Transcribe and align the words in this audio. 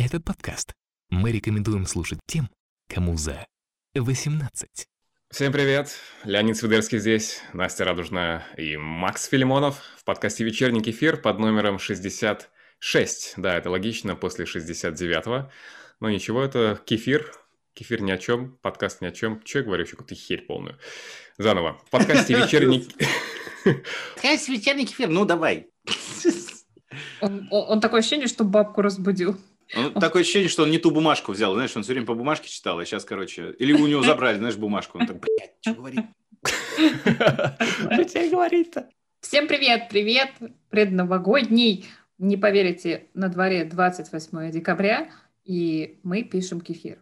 Этот 0.00 0.24
подкаст 0.24 0.74
мы 1.10 1.32
рекомендуем 1.32 1.84
слушать 1.84 2.20
тем, 2.24 2.48
кому 2.88 3.16
за 3.16 3.44
18. 3.96 4.68
Всем 5.32 5.52
привет, 5.52 5.90
Леонид 6.22 6.56
Свидерский 6.56 7.00
здесь, 7.00 7.42
Настя 7.52 7.84
Радужная 7.84 8.46
и 8.56 8.76
Макс 8.76 9.26
Филимонов 9.26 9.82
в 9.96 10.04
подкасте 10.04 10.44
«Вечерний 10.44 10.82
кефир» 10.82 11.20
под 11.20 11.40
номером 11.40 11.80
66. 11.80 13.34
Да, 13.38 13.56
это 13.56 13.70
логично, 13.70 14.14
после 14.14 14.44
69-го. 14.44 15.50
Но 15.98 16.10
ничего, 16.10 16.44
это 16.44 16.80
кефир, 16.84 17.32
кефир 17.74 18.00
ни 18.00 18.12
о 18.12 18.18
чем, 18.18 18.56
подкаст 18.62 19.00
ни 19.00 19.06
о 19.06 19.10
чем. 19.10 19.42
Че 19.42 19.58
я 19.58 19.64
говорю, 19.64 19.82
еще 19.82 19.96
какую-то 19.96 20.14
херь 20.14 20.42
полную. 20.42 20.78
Заново. 21.38 21.82
В 21.88 21.90
подкасте 21.90 22.36
«Вечерний...» 22.36 22.86
Подкаст 24.14 24.48
«Вечерний 24.48 24.86
кефир», 24.86 25.08
ну 25.08 25.24
давай. 25.24 25.66
Он, 27.20 27.48
он, 27.50 27.72
он 27.72 27.80
такое 27.80 27.98
ощущение, 27.98 28.28
что 28.28 28.44
бабку 28.44 28.80
разбудил. 28.80 29.36
Он, 29.76 29.92
такое 29.94 30.22
ощущение, 30.22 30.48
что 30.48 30.62
он 30.62 30.70
не 30.70 30.78
ту 30.78 30.90
бумажку 30.90 31.32
взял. 31.32 31.54
Знаешь, 31.54 31.76
он 31.76 31.82
все 31.82 31.92
время 31.92 32.06
по 32.06 32.14
бумажке 32.14 32.48
читал, 32.48 32.78
а 32.78 32.84
сейчас, 32.84 33.04
короче... 33.04 33.50
Или 33.58 33.72
у 33.72 33.86
него 33.86 34.02
забрали, 34.02 34.38
знаешь, 34.38 34.56
бумажку. 34.56 34.98
Он 34.98 35.06
так, 35.06 35.20
блядь, 35.20 35.54
что 35.60 35.74
говорит? 35.74 36.06
Что 36.44 38.04
тебе 38.04 38.30
говорить-то? 38.30 38.88
Всем 39.20 39.48
привет, 39.48 39.88
привет, 39.90 40.30
предновогодний. 40.70 41.86
Не 42.18 42.36
поверите, 42.36 43.08
на 43.14 43.28
дворе 43.28 43.64
28 43.64 44.50
декабря, 44.50 45.10
и 45.44 45.98
мы 46.02 46.22
пишем 46.22 46.60
кефир. 46.60 46.98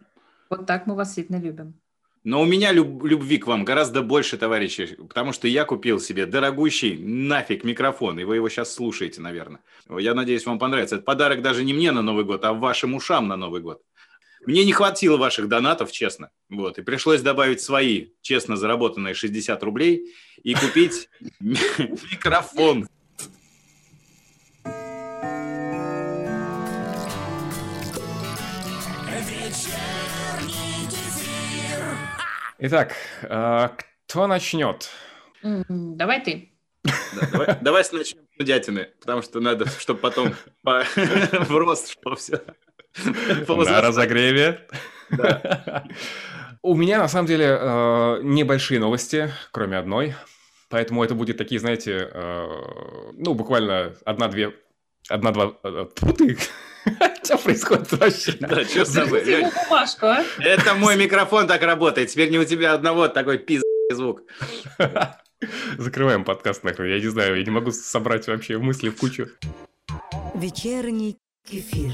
Вот 0.49 0.65
так 0.65 0.87
мы 0.87 0.95
вас 0.95 1.13
сильно 1.13 1.37
любим. 1.37 1.79
Но 2.23 2.41
у 2.41 2.45
меня 2.45 2.71
люб- 2.71 3.05
любви 3.05 3.37
к 3.37 3.47
вам 3.47 3.63
гораздо 3.63 4.01
больше, 4.01 4.37
товарищи, 4.37 4.97
потому 5.07 5.31
что 5.33 5.47
я 5.47 5.63
купил 5.63 5.99
себе 5.99 6.25
дорогущий 6.25 6.97
нафиг 6.97 7.63
микрофон, 7.63 8.19
и 8.19 8.23
вы 8.23 8.35
его 8.35 8.49
сейчас 8.49 8.73
слушаете, 8.73 9.21
наверное. 9.21 9.61
Я 9.89 10.13
надеюсь, 10.13 10.45
вам 10.45 10.59
понравится. 10.59 10.95
Это 10.95 11.05
подарок 11.05 11.41
даже 11.41 11.63
не 11.63 11.73
мне 11.73 11.91
на 11.91 12.01
Новый 12.01 12.25
год, 12.25 12.43
а 12.43 12.53
вашим 12.53 12.95
ушам 12.95 13.27
на 13.27 13.37
Новый 13.37 13.61
год. 13.61 13.81
Мне 14.45 14.63
не 14.65 14.71
хватило 14.71 15.17
ваших 15.17 15.47
донатов, 15.47 15.91
честно. 15.91 16.29
Вот, 16.49 16.77
и 16.77 16.81
пришлось 16.81 17.21
добавить 17.21 17.61
свои 17.61 18.09
честно 18.21 18.55
заработанные 18.55 19.13
60 19.13 19.61
рублей 19.63 20.13
и 20.43 20.53
купить 20.53 21.09
микрофон. 21.39 22.87
Итак, 32.59 32.95
э, 33.21 33.69
кто 34.07 34.25
начнет? 34.27 34.89
Давай 35.43 36.23
ты. 36.23 36.51
Да, 36.83 37.27
давай, 37.61 37.83
начнем 37.91 38.23
с 38.33 38.39
нудятины, 38.39 38.89
потому 38.99 39.21
что 39.21 39.39
надо, 39.39 39.67
чтобы 39.79 39.99
потом 39.99 40.33
по- 40.63 40.83
в 40.95 41.51
рост 41.51 41.95
шло 42.01 42.15
все. 42.15 42.41
На 43.45 43.81
разогреве. 43.81 44.67
У 46.63 46.75
меня, 46.75 46.97
на 46.97 47.07
самом 47.07 47.27
деле, 47.27 47.45
э, 47.45 48.19
небольшие 48.23 48.79
новости, 48.79 49.31
кроме 49.51 49.77
одной. 49.77 50.15
Поэтому 50.69 51.03
это 51.03 51.13
будет 51.13 51.37
такие, 51.37 51.59
знаете, 51.59 52.09
э, 52.11 52.47
ну, 53.13 53.35
буквально 53.35 53.93
одна-две... 54.03 54.53
Одна-два... 55.09 55.51
ты! 56.17 56.37
Что 57.23 57.37
происходит 57.37 57.91
вообще? 57.91 58.33
Да, 58.39 58.63
что 58.63 58.85
с 58.85 58.93
тобой? 58.93 59.23
Бумажку, 59.65 60.05
а? 60.05 60.23
Это 60.39 60.75
мой 60.75 60.95
микрофон 60.95 61.47
так 61.47 61.61
работает. 61.61 62.09
Теперь 62.09 62.29
не 62.29 62.39
у 62.39 62.45
тебя 62.45 62.73
одного 62.73 63.07
такой 63.07 63.37
пиздный 63.37 63.63
звук. 63.91 64.23
Закрываем 65.77 66.23
подкаст 66.23 66.63
нахрен. 66.63 66.89
Я 66.89 66.99
не 66.99 67.07
знаю, 67.07 67.37
я 67.37 67.43
не 67.43 67.51
могу 67.51 67.71
собрать 67.71 68.27
вообще 68.27 68.57
мысли 68.57 68.89
в 68.89 68.97
кучу. 68.97 69.27
Вечерний 70.35 71.17
кефир. 71.45 71.91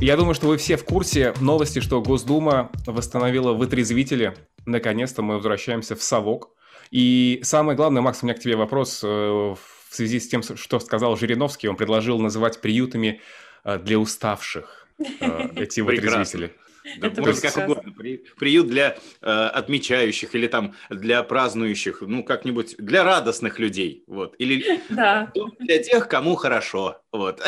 Я 0.00 0.16
думаю, 0.16 0.34
что 0.34 0.48
вы 0.48 0.56
все 0.56 0.76
в 0.76 0.84
курсе 0.84 1.32
новости, 1.40 1.80
что 1.80 2.02
Госдума 2.02 2.70
восстановила 2.86 3.52
вытрезвители. 3.52 4.34
Наконец-то 4.66 5.22
мы 5.22 5.36
возвращаемся 5.36 5.94
в 5.94 6.02
совок. 6.02 6.50
И 6.90 7.40
самое 7.44 7.76
главное, 7.76 8.02
Макс, 8.02 8.22
у 8.22 8.26
меня 8.26 8.34
к 8.34 8.40
тебе 8.40 8.56
вопрос 8.56 9.00
э, 9.04 9.54
в 9.92 9.94
связи 9.94 10.20
с 10.20 10.28
тем, 10.28 10.42
что 10.42 10.80
сказал 10.80 11.16
Жириновский. 11.16 11.68
Он 11.68 11.76
предложил 11.76 12.18
называть 12.18 12.60
приютами 12.62 13.20
э, 13.62 13.78
для 13.78 13.98
уставших 13.98 14.88
э, 14.98 15.48
эти 15.56 15.80
вытрезвители. 15.80 16.54
Да, 16.98 17.08
Это 17.08 17.20
может, 17.20 17.42
как 17.42 17.56
угодно. 17.58 17.92
При- 17.92 18.24
приют 18.38 18.68
для 18.68 18.96
э, 19.20 19.26
отмечающих 19.30 20.34
или 20.34 20.46
там 20.46 20.74
для 20.88 21.22
празднующих, 21.22 22.00
ну, 22.00 22.24
как-нибудь 22.24 22.74
для 22.78 23.04
радостных 23.04 23.58
людей. 23.58 24.02
Вот. 24.06 24.34
Или 24.38 24.80
Да, 24.88 25.30
для 25.58 25.82
тех, 25.82 26.08
кому 26.08 26.36
хорошо. 26.36 27.02
Вот. 27.12 27.42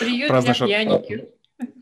приют 0.00 0.28
Праздно 0.28 0.54
для 0.54 0.66
пьяненьких. 0.66 1.20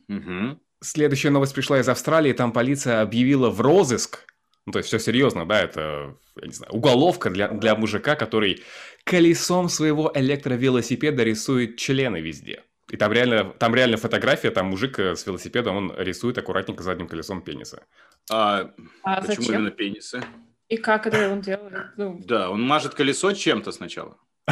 Мгм. 0.09 0.61
Следующая 0.81 1.31
новость 1.31 1.55
пришла 1.55 1.81
из 1.81 1.89
Австралии. 1.89 2.33
Там 2.35 2.53
полиция 2.53 3.01
объявила 3.01 3.49
в 3.49 3.61
розыск. 3.61 4.27
Ну, 4.69 4.73
то 4.73 4.81
есть 4.81 4.89
все 4.89 4.99
серьезно, 4.99 5.47
да, 5.47 5.63
это, 5.63 6.15
я 6.39 6.47
не 6.47 6.53
знаю, 6.53 6.75
уголовка 6.75 7.31
для, 7.31 7.49
для 7.49 7.75
мужика, 7.75 8.17
который 8.17 8.63
колесом 9.03 9.71
своего 9.71 10.13
электровелосипеда 10.15 11.23
рисует 11.25 11.79
члены 11.79 12.21
везде. 12.21 12.65
И 12.91 12.99
там 12.99 13.11
реально, 13.11 13.45
там 13.45 13.75
реально 13.75 13.97
фотография, 13.97 14.51
там 14.51 14.67
мужик 14.67 14.99
э, 14.99 15.17
с 15.17 15.27
велосипедом, 15.27 15.77
он 15.77 15.95
рисует 15.97 16.37
аккуратненько 16.37 16.83
задним 16.83 17.09
колесом 17.09 17.41
пениса. 17.41 17.87
А 18.31 18.75
А 19.05 19.23
почему 19.23 19.37
зачем? 19.37 19.55
именно 19.55 19.71
пенисы? 19.71 20.23
И 20.69 20.77
как 20.77 21.07
это 21.07 21.31
он 21.33 21.41
делает? 21.41 21.87
Ну, 21.97 22.21
Да, 22.27 22.51
он 22.51 22.61
мажет 22.61 22.93
колесо 22.93 23.33
чем-то 23.33 23.73
сначала. 23.73 24.19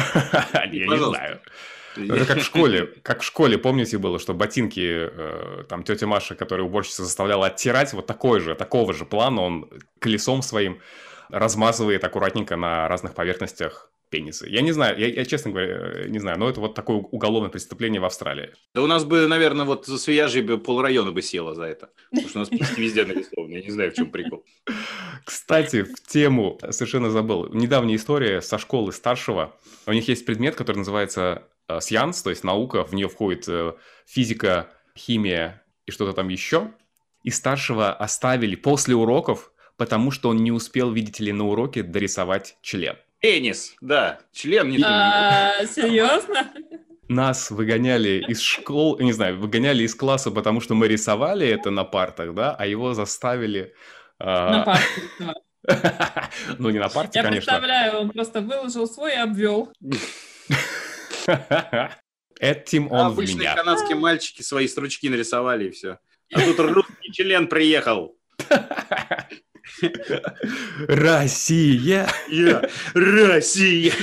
Я 0.71 0.87
не 0.87 0.97
знаю. 0.97 1.41
Это 1.97 2.25
как 2.25 2.37
в 2.39 2.43
школе. 2.43 2.87
Как 3.03 3.21
в 3.21 3.23
школе, 3.23 3.57
помните, 3.57 3.97
было, 3.97 4.19
что 4.19 4.33
ботинки, 4.33 5.09
э, 5.09 5.63
там, 5.67 5.83
тетя 5.83 6.07
Маша, 6.07 6.35
которая 6.35 6.65
уборщица 6.65 7.03
заставляла 7.03 7.47
оттирать, 7.47 7.93
вот 7.93 8.05
такой 8.05 8.39
же, 8.39 8.55
такого 8.55 8.93
же 8.93 9.05
плана 9.05 9.41
он 9.41 9.69
колесом 9.99 10.41
своим 10.41 10.79
размазывает 11.29 12.03
аккуратненько 12.03 12.55
на 12.55 12.87
разных 12.87 13.13
поверхностях 13.13 13.91
пенисы. 14.09 14.47
Я 14.47 14.61
не 14.61 14.71
знаю, 14.71 14.97
я, 14.97 15.07
я, 15.07 15.25
честно 15.25 15.51
говоря, 15.51 15.67
э, 15.67 16.07
не 16.07 16.19
знаю, 16.19 16.39
но 16.39 16.49
это 16.49 16.59
вот 16.61 16.75
такое 16.75 16.97
уголовное 16.97 17.49
преступление 17.49 17.99
в 17.99 18.05
Австралии. 18.05 18.51
Да 18.73 18.81
у 18.81 18.87
нас 18.87 19.03
бы, 19.03 19.27
наверное, 19.27 19.65
вот 19.65 19.85
за 19.85 19.97
Свияжей 19.97 20.41
бы 20.41 20.57
полрайона 20.57 21.11
бы 21.11 21.21
село 21.21 21.53
за 21.53 21.63
это. 21.63 21.89
Потому 22.11 22.29
что 22.29 22.39
у 22.39 22.41
нас 22.41 22.77
везде 22.77 23.05
нарисованы. 23.05 23.53
Я 23.53 23.61
не 23.61 23.69
знаю, 23.69 23.91
в 23.91 23.95
чем 23.95 24.09
прикол. 24.09 24.45
Кстати, 25.25 25.83
в 25.83 26.01
тему 26.07 26.57
совершенно 26.69 27.09
забыл. 27.09 27.49
Недавняя 27.53 27.97
история 27.97 28.41
со 28.41 28.57
школы 28.57 28.93
старшего. 28.93 29.55
У 29.85 29.91
них 29.91 30.07
есть 30.07 30.25
предмет, 30.25 30.55
который 30.55 30.77
называется 30.77 31.43
э, 31.67 31.77
сcience, 31.77 32.23
то 32.23 32.29
есть 32.29 32.43
наука. 32.43 32.83
В 32.83 32.93
нее 32.93 33.07
входит 33.07 33.47
э, 33.47 33.73
физика, 34.05 34.69
химия 34.97 35.63
и 35.85 35.91
что-то 35.91 36.13
там 36.13 36.29
еще. 36.29 36.71
И 37.23 37.29
старшего 37.29 37.93
оставили 37.93 38.55
после 38.55 38.95
уроков, 38.95 39.51
потому 39.75 40.11
что 40.11 40.29
он 40.29 40.37
не 40.37 40.51
успел, 40.51 40.91
видите 40.91 41.23
ли, 41.23 41.31
на 41.31 41.45
уроке 41.45 41.83
дорисовать 41.83 42.57
член. 42.61 42.95
Пенис, 43.19 43.75
да. 43.81 44.19
Член 44.31 44.69
не 44.69 44.79
а, 44.83 45.65
серьезно? 45.65 46.51
Нас 47.09 47.51
выгоняли 47.51 48.23
из 48.27 48.41
школ, 48.41 48.99
не 48.99 49.13
знаю, 49.13 49.39
выгоняли 49.39 49.83
из 49.83 49.95
класса, 49.95 50.29
потому 50.29 50.61
что 50.61 50.75
мы 50.75 50.87
рисовали 50.87 51.47
это 51.47 51.71
на 51.71 51.83
партах, 51.83 52.33
да, 52.33 52.53
а 52.53 52.65
его 52.65 52.93
заставили... 52.93 53.73
а, 54.19 54.51
На 54.51 54.63
парке. 54.63 55.41
Ну, 56.59 56.69
не 56.69 56.79
на 56.79 56.87
парте, 56.87 57.19
Я 57.19 57.23
конечно. 57.23 57.51
представляю, 57.51 57.97
он 57.99 58.09
просто 58.11 58.39
выложил 58.39 58.87
свой 58.87 59.13
и 59.13 59.17
обвел. 59.17 59.71
Этим 62.39 62.91
он 62.91 63.09
в 63.09 63.13
Обычные 63.13 63.39
меня. 63.39 63.55
канадские 63.55 63.95
мальчики 63.97 64.41
свои 64.41 64.67
стручки 64.67 65.09
нарисовали 65.09 65.69
и 65.69 65.71
все. 65.71 65.99
А 66.33 66.41
тут 66.41 66.59
русский 66.59 67.11
член 67.11 67.47
приехал. 67.47 68.17
Россия! 70.87 72.07
Россия. 72.93 73.93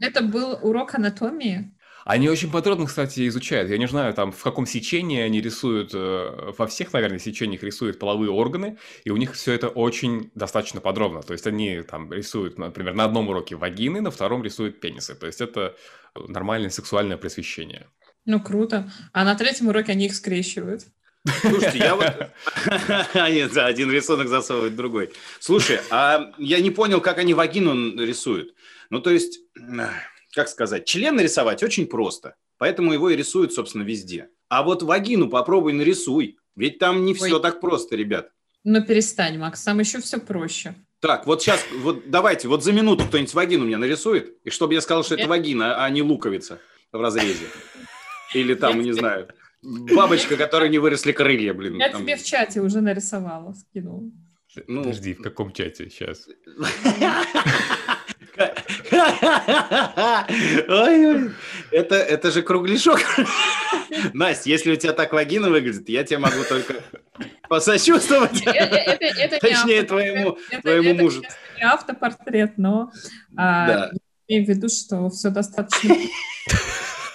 Это 0.00 0.22
был 0.22 0.58
урок 0.62 0.94
анатомии. 0.94 1.74
Они 2.10 2.28
очень 2.28 2.50
подробно, 2.50 2.86
кстати, 2.86 3.28
изучают. 3.28 3.70
Я 3.70 3.78
не 3.78 3.86
знаю, 3.86 4.12
там 4.14 4.32
в 4.32 4.42
каком 4.42 4.66
сечении 4.66 5.20
они 5.20 5.40
рисуют, 5.40 5.92
э, 5.94 6.52
во 6.58 6.66
всех, 6.66 6.92
наверное, 6.92 7.20
сечениях 7.20 7.62
рисуют 7.62 8.00
половые 8.00 8.32
органы, 8.32 8.78
и 9.04 9.10
у 9.10 9.16
них 9.16 9.34
все 9.34 9.52
это 9.52 9.68
очень 9.68 10.32
достаточно 10.34 10.80
подробно. 10.80 11.22
То 11.22 11.34
есть 11.34 11.46
они 11.46 11.82
там 11.82 12.12
рисуют, 12.12 12.58
например, 12.58 12.94
на 12.94 13.04
одном 13.04 13.28
уроке 13.28 13.54
вагины, 13.54 14.00
на 14.00 14.10
втором 14.10 14.42
рисуют 14.42 14.80
пенисы. 14.80 15.14
То 15.14 15.28
есть 15.28 15.40
это 15.40 15.76
нормальное 16.16 16.70
сексуальное 16.70 17.16
просвещение. 17.16 17.86
Ну, 18.24 18.40
круто. 18.40 18.90
А 19.12 19.24
на 19.24 19.36
третьем 19.36 19.68
уроке 19.68 19.92
они 19.92 20.06
их 20.06 20.16
скрещивают. 20.16 20.86
Слушайте, 21.42 21.78
я 21.78 21.94
вот... 21.94 22.12
Нет, 23.14 23.52
да, 23.52 23.66
один 23.66 23.88
рисунок 23.88 24.26
засовывает 24.26 24.74
другой. 24.74 25.12
Слушай, 25.38 25.78
а 25.90 26.32
я 26.38 26.60
не 26.60 26.72
понял, 26.72 27.00
как 27.00 27.18
они 27.18 27.34
вагину 27.34 28.02
рисуют. 28.04 28.52
Ну, 28.90 29.00
то 29.00 29.10
есть, 29.10 29.38
как 30.32 30.48
сказать, 30.48 30.86
член 30.86 31.16
нарисовать 31.16 31.62
очень 31.62 31.86
просто. 31.86 32.36
Поэтому 32.58 32.92
его 32.92 33.10
и 33.10 33.16
рисуют, 33.16 33.52
собственно, 33.52 33.82
везде. 33.82 34.28
А 34.48 34.62
вот 34.62 34.82
вагину 34.82 35.28
попробуй 35.28 35.72
нарисуй. 35.72 36.38
Ведь 36.56 36.78
там 36.78 37.04
не 37.04 37.14
все 37.14 37.36
Ой. 37.36 37.42
так 37.42 37.60
просто, 37.60 37.96
ребят. 37.96 38.30
Ну, 38.64 38.84
перестань, 38.84 39.38
Макс, 39.38 39.62
там 39.62 39.80
еще 39.80 40.00
все 40.00 40.18
проще. 40.18 40.74
Так, 41.00 41.26
вот 41.26 41.40
сейчас, 41.40 41.64
вот 41.78 42.10
давайте, 42.10 42.48
вот 42.48 42.62
за 42.62 42.72
минуту 42.72 43.06
кто-нибудь 43.06 43.32
вагину 43.32 43.64
мне 43.64 43.78
нарисует, 43.78 44.36
и 44.44 44.50
чтобы 44.50 44.74
я 44.74 44.82
сказал, 44.82 45.02
что 45.02 45.14
это 45.14 45.26
вагина, 45.28 45.82
а 45.82 45.88
не 45.88 46.02
луковица 46.02 46.58
в 46.92 47.00
разрезе. 47.00 47.46
Или 48.34 48.54
там, 48.54 48.82
не 48.82 48.92
знаю, 48.92 49.28
бабочка, 49.62 50.36
которой 50.36 50.68
не 50.68 50.78
выросли 50.78 51.12
крылья, 51.12 51.54
блин. 51.54 51.78
Я 51.78 51.88
тебе 51.88 52.16
в 52.16 52.22
чате 52.22 52.60
уже 52.60 52.82
нарисовала, 52.82 53.54
скинула. 53.54 54.10
Ну... 54.66 54.82
Подожди, 54.82 55.14
в 55.14 55.22
каком 55.22 55.52
чате 55.52 55.88
сейчас? 55.88 56.28
Ой, 60.68 61.30
это, 61.70 61.94
это 61.94 62.30
же 62.30 62.42
кругляшок. 62.42 63.00
Настя, 64.12 64.50
если 64.50 64.72
у 64.72 64.76
тебя 64.76 64.92
так 64.92 65.12
вагина 65.12 65.48
выглядит, 65.50 65.88
я 65.88 66.04
тебе 66.04 66.18
могу 66.18 66.42
только 66.48 66.74
посочувствовать. 67.48 68.44
Точнее, 69.40 69.82
твоему, 69.82 70.38
твоему 70.62 70.94
мужу. 70.94 71.22
не 71.56 71.62
автопортрет, 71.64 72.58
но 72.58 72.90
а, 73.36 73.90
имею 74.28 74.46
в 74.46 74.48
виду, 74.48 74.68
что 74.68 75.10
все 75.10 75.30
достаточно... 75.30 75.94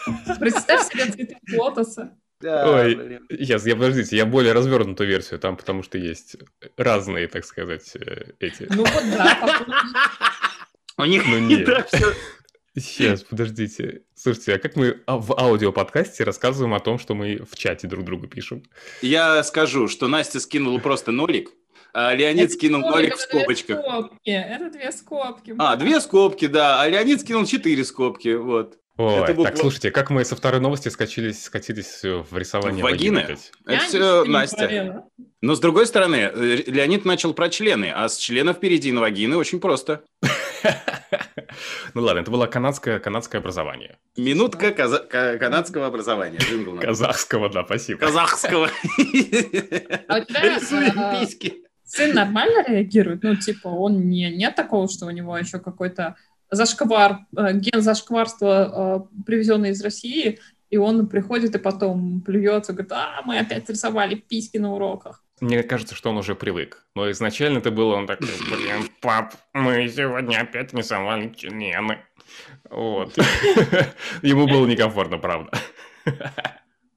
Представь 0.40 0.88
себе 0.88 1.06
цветы 1.06 1.38
лотоса. 1.58 2.16
Да, 2.42 2.70
Ой, 2.70 3.22
сейчас, 3.30 3.66
я 3.66 3.76
подождите, 3.76 4.18
я 4.18 4.26
более 4.26 4.52
развернутую 4.52 5.10
версию 5.10 5.40
там, 5.40 5.56
потому 5.56 5.84
что 5.84 5.98
есть 5.98 6.36
разные, 6.76 7.28
так 7.28 7.46
сказать, 7.46 7.96
э, 7.96 8.34
эти. 8.40 8.68
Ну 8.70 8.84
вот 8.84 9.04
да, 9.18 9.58
у 10.98 11.06
них 11.06 11.26
ну, 11.28 11.40
не 11.40 11.58
так 11.64 11.88
все. 11.88 12.14
Сейчас, 12.78 13.24
подождите. 13.24 14.02
Слушайте, 14.16 14.56
а 14.56 14.60
как 14.60 14.76
мы 14.76 15.02
в 15.08 15.40
аудиоподкасте 15.40 16.26
рассказываем 16.26 16.74
о 16.74 16.80
том, 16.82 17.00
что 17.00 17.16
мы 17.16 17.40
в 17.50 17.56
чате 17.56 17.88
друг 17.88 18.04
другу 18.04 18.28
пишем? 18.28 18.64
Я 19.02 19.44
скажу, 19.44 19.88
что 19.88 20.08
Настя 20.08 20.42
скинула 20.42 20.80
просто 20.80 21.12
нолик, 21.12 21.52
а 21.94 22.14
Леонид 22.14 22.46
это 22.46 22.54
скинул 22.54 22.82
скобки, 22.82 22.96
нолик 22.98 23.16
в 23.16 23.22
скобочках. 23.22 23.78
Две 23.78 23.90
скобки. 23.90 24.30
Это 24.30 24.70
две 24.70 24.92
скобки. 24.92 25.56
А, 25.58 25.76
две 25.78 26.02
скобки, 26.02 26.48
да. 26.48 26.82
А 26.82 26.90
Леонид 26.90 27.22
скинул 27.22 27.46
четыре 27.46 27.86
скобки, 27.86 28.36
вот. 28.36 28.78
Ой, 28.98 29.24
это 29.24 29.34
буква... 29.34 29.52
так, 29.52 29.58
слушайте, 29.58 29.92
как 29.92 30.10
мы 30.10 30.24
со 30.24 30.38
второй 30.38 30.62
новости 30.62 30.88
скачились, 30.88 31.44
скатились 31.44 32.02
в 32.04 32.38
рисование 32.38 32.82
вагины. 32.82 33.22
вагины 33.22 33.38
это 33.66 33.86
все 33.86 34.24
Настя. 34.24 35.04
Но 35.42 35.56
с 35.56 35.60
другой 35.60 35.86
стороны, 35.86 36.16
э, 36.16 36.64
Леонид 36.68 37.04
начал 37.04 37.34
про 37.34 37.50
члены, 37.50 37.92
а 37.94 38.08
с 38.08 38.18
членов 38.18 38.58
впереди 38.58 38.92
на 38.94 39.02
вагины 39.02 39.36
очень 39.36 39.60
просто. 39.60 40.04
Ну 41.94 42.02
ладно, 42.02 42.20
это 42.20 42.32
было 42.32 42.48
канадское, 42.48 43.00
канадское 43.00 43.40
образование. 43.40 43.98
Минутка 44.18 44.72
каза- 44.72 45.06
канадского 45.08 45.88
образования. 45.88 46.40
Казахского, 46.82 47.50
да, 47.50 47.64
спасибо. 47.64 48.00
Казахского. 48.00 48.70
А 50.08 50.18
у 50.18 50.24
тебя 50.24 50.58
э, 50.58 51.30
сын 51.86 52.14
нормально 52.14 52.64
реагирует? 52.68 53.24
Ну, 53.24 53.36
типа, 53.36 53.68
он 53.68 54.10
не, 54.10 54.30
нет 54.32 54.56
такого, 54.56 54.90
что 54.90 55.06
у 55.06 55.12
него 55.12 55.38
еще 55.38 55.60
какой-то 55.60 56.16
зашквар, 56.52 57.20
э, 57.38 57.54
ген 57.54 57.82
зашкварства, 57.82 59.08
э, 59.18 59.24
привезенный 59.26 59.70
из 59.70 59.82
России, 59.82 60.40
и 60.70 60.78
он 60.78 61.08
приходит 61.08 61.56
и 61.56 61.60
потом 61.60 62.22
плюется, 62.22 62.74
говорит, 62.74 62.92
а, 62.92 63.22
мы 63.24 63.40
опять 63.40 63.70
рисовали 63.70 64.16
письки 64.16 64.58
на 64.58 64.74
уроках. 64.74 65.24
Мне 65.42 65.64
кажется, 65.64 65.96
что 65.96 66.12
он 66.12 66.18
уже 66.18 66.34
привык. 66.34 66.86
Но 66.96 67.12
изначально 67.12 67.58
это 67.58 67.72
было, 67.72 67.96
он 67.96 68.08
такой, 68.08 68.28
блин, 68.50 68.90
пап, 69.02 69.34
мы 69.54 69.88
сегодня 69.90 70.40
опять 70.40 70.74
рисовали 70.74 71.34
члены. 71.34 72.00
Вот. 72.70 73.18
Ему 74.22 74.48
было 74.48 74.66
некомфортно, 74.66 75.18
правда. 75.18 75.52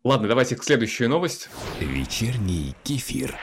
Ладно, 0.04 0.28
давайте 0.28 0.56
к 0.56 0.62
следующей 0.62 1.08
новость. 1.08 1.50
Вечерний 1.80 2.76
кефир. 2.84 3.36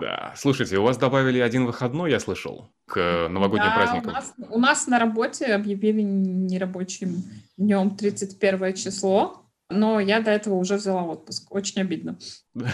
Да. 0.00 0.34
Слушайте, 0.36 0.78
у 0.78 0.82
вас 0.82 0.98
добавили 0.98 1.38
один 1.38 1.66
выходной, 1.66 2.10
я 2.10 2.20
слышал, 2.20 2.72
к 2.86 3.28
новогодним 3.28 3.68
да, 3.68 3.74
праздникам. 3.74 4.10
У 4.10 4.12
нас, 4.12 4.34
у 4.50 4.58
нас 4.58 4.86
на 4.86 4.98
работе 4.98 5.46
объявили 5.46 6.02
нерабочим 6.02 7.24
днем 7.56 7.96
31 7.96 8.74
число, 8.74 9.46
но 9.70 10.00
я 10.00 10.20
до 10.20 10.30
этого 10.30 10.54
уже 10.54 10.76
взяла 10.76 11.02
отпуск. 11.04 11.50
Очень 11.54 11.80
обидно. 11.80 12.18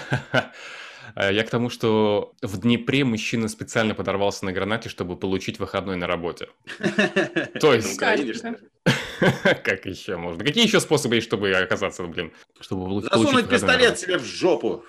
Я 1.17 1.45
к 1.45 1.51
тому, 1.51 1.71
что 1.71 2.35
в 2.43 2.59
Днепре 2.59 3.05
мужчина 3.05 3.49
специально 3.49 3.95
подорвался 3.95 4.45
на 4.45 4.53
гранате, 4.53 4.89
чтобы 4.89 5.17
получить 5.17 5.59
выходной 5.59 5.97
на 5.97 6.07
работе. 6.07 6.49
То 7.61 7.75
есть... 7.75 7.99
Как 9.65 9.87
еще 9.87 10.17
можно? 10.17 10.45
Какие 10.45 10.65
еще 10.65 10.81
способы 10.81 11.17
есть, 11.17 11.27
чтобы 11.27 11.53
оказаться, 11.53 12.05
блин, 12.05 12.33
чтобы 12.61 12.85
получить 12.85 13.13
Засунуть 13.13 13.49
пистолет 13.49 13.99
себе 13.99 14.19
в 14.19 14.25
жопу. 14.25 14.85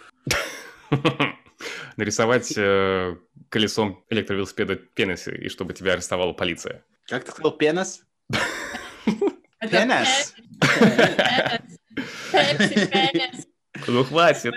нарисовать 1.97 2.53
э, 2.55 3.17
колесом 3.49 4.03
электровелосипеда 4.09 4.75
пенис, 4.75 5.27
и 5.27 5.49
чтобы 5.49 5.73
тебя 5.73 5.93
арестовала 5.93 6.33
полиция. 6.33 6.83
Как 7.07 7.23
ты 7.25 7.31
сказал, 7.31 7.51
пенис? 7.51 8.03
Пенис? 9.59 10.33
Ну, 13.87 14.03
хватит. 14.03 14.53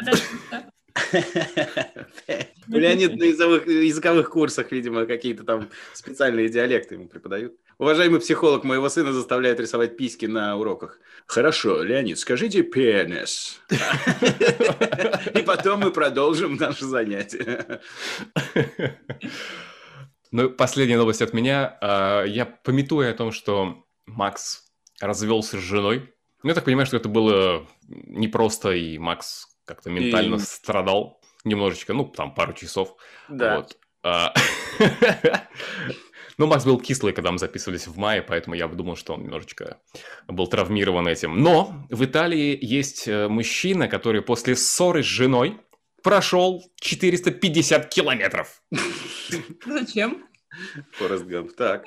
Леонид 2.68 3.16
на 3.16 3.24
языковых 3.24 4.30
курсах, 4.30 4.72
видимо, 4.72 5.06
какие-то 5.06 5.44
там 5.44 5.70
специальные 5.94 6.48
диалекты 6.48 6.94
ему 6.94 7.08
преподают. 7.08 7.54
Уважаемый 7.78 8.20
психолог 8.20 8.64
моего 8.64 8.88
сына 8.88 9.12
заставляет 9.12 9.58
рисовать 9.60 9.96
письки 9.96 10.26
на 10.26 10.56
уроках. 10.56 11.00
Хорошо, 11.26 11.82
Леонид, 11.82 12.18
скажите 12.18 12.62
пенис. 12.62 13.60
И 15.34 15.42
потом 15.42 15.80
мы 15.80 15.90
продолжим 15.90 16.56
наше 16.56 16.84
занятие. 16.84 17.80
Ну, 20.30 20.48
последняя 20.48 20.96
новость 20.96 21.20
от 21.20 21.34
меня. 21.34 21.76
А, 21.82 22.24
я 22.24 22.46
пометую 22.46 23.10
о 23.10 23.14
том, 23.14 23.32
что 23.32 23.84
Макс 24.06 24.64
развелся 25.00 25.58
с 25.58 25.62
женой. 25.62 26.10
Ну, 26.42 26.48
я 26.48 26.54
так 26.54 26.64
понимаю, 26.64 26.86
что 26.86 26.96
это 26.96 27.08
было 27.08 27.68
непросто, 27.88 28.72
и 28.72 28.96
Макс 28.98 29.51
как-то 29.64 29.90
ментально 29.90 30.36
и... 30.36 30.38
страдал 30.38 31.20
немножечко, 31.44 31.92
ну, 31.92 32.04
там, 32.04 32.34
пару 32.34 32.52
часов. 32.52 32.96
Да. 33.28 33.56
Вот. 33.56 33.76
А, 34.04 34.34
ну, 36.38 36.46
Макс 36.46 36.64
был 36.64 36.80
кислый, 36.80 37.12
когда 37.12 37.30
мы 37.30 37.38
записывались 37.38 37.86
в 37.86 37.96
мае, 37.96 38.22
поэтому 38.22 38.54
я 38.54 38.66
думал, 38.68 38.96
что 38.96 39.14
он 39.14 39.22
немножечко 39.22 39.78
был 40.28 40.46
травмирован 40.46 41.06
этим. 41.08 41.40
Но 41.40 41.86
в 41.88 42.04
Италии 42.04 42.58
есть 42.60 43.06
э, 43.06 43.28
мужчина, 43.28 43.88
который 43.88 44.22
после 44.22 44.56
ссоры 44.56 45.02
с 45.02 45.06
женой 45.06 45.60
прошел 46.02 46.62
450 46.80 47.88
километров. 47.88 48.62
Зачем? 49.66 50.26
Форест 50.92 51.24
Гамп, 51.24 51.52
так. 51.56 51.84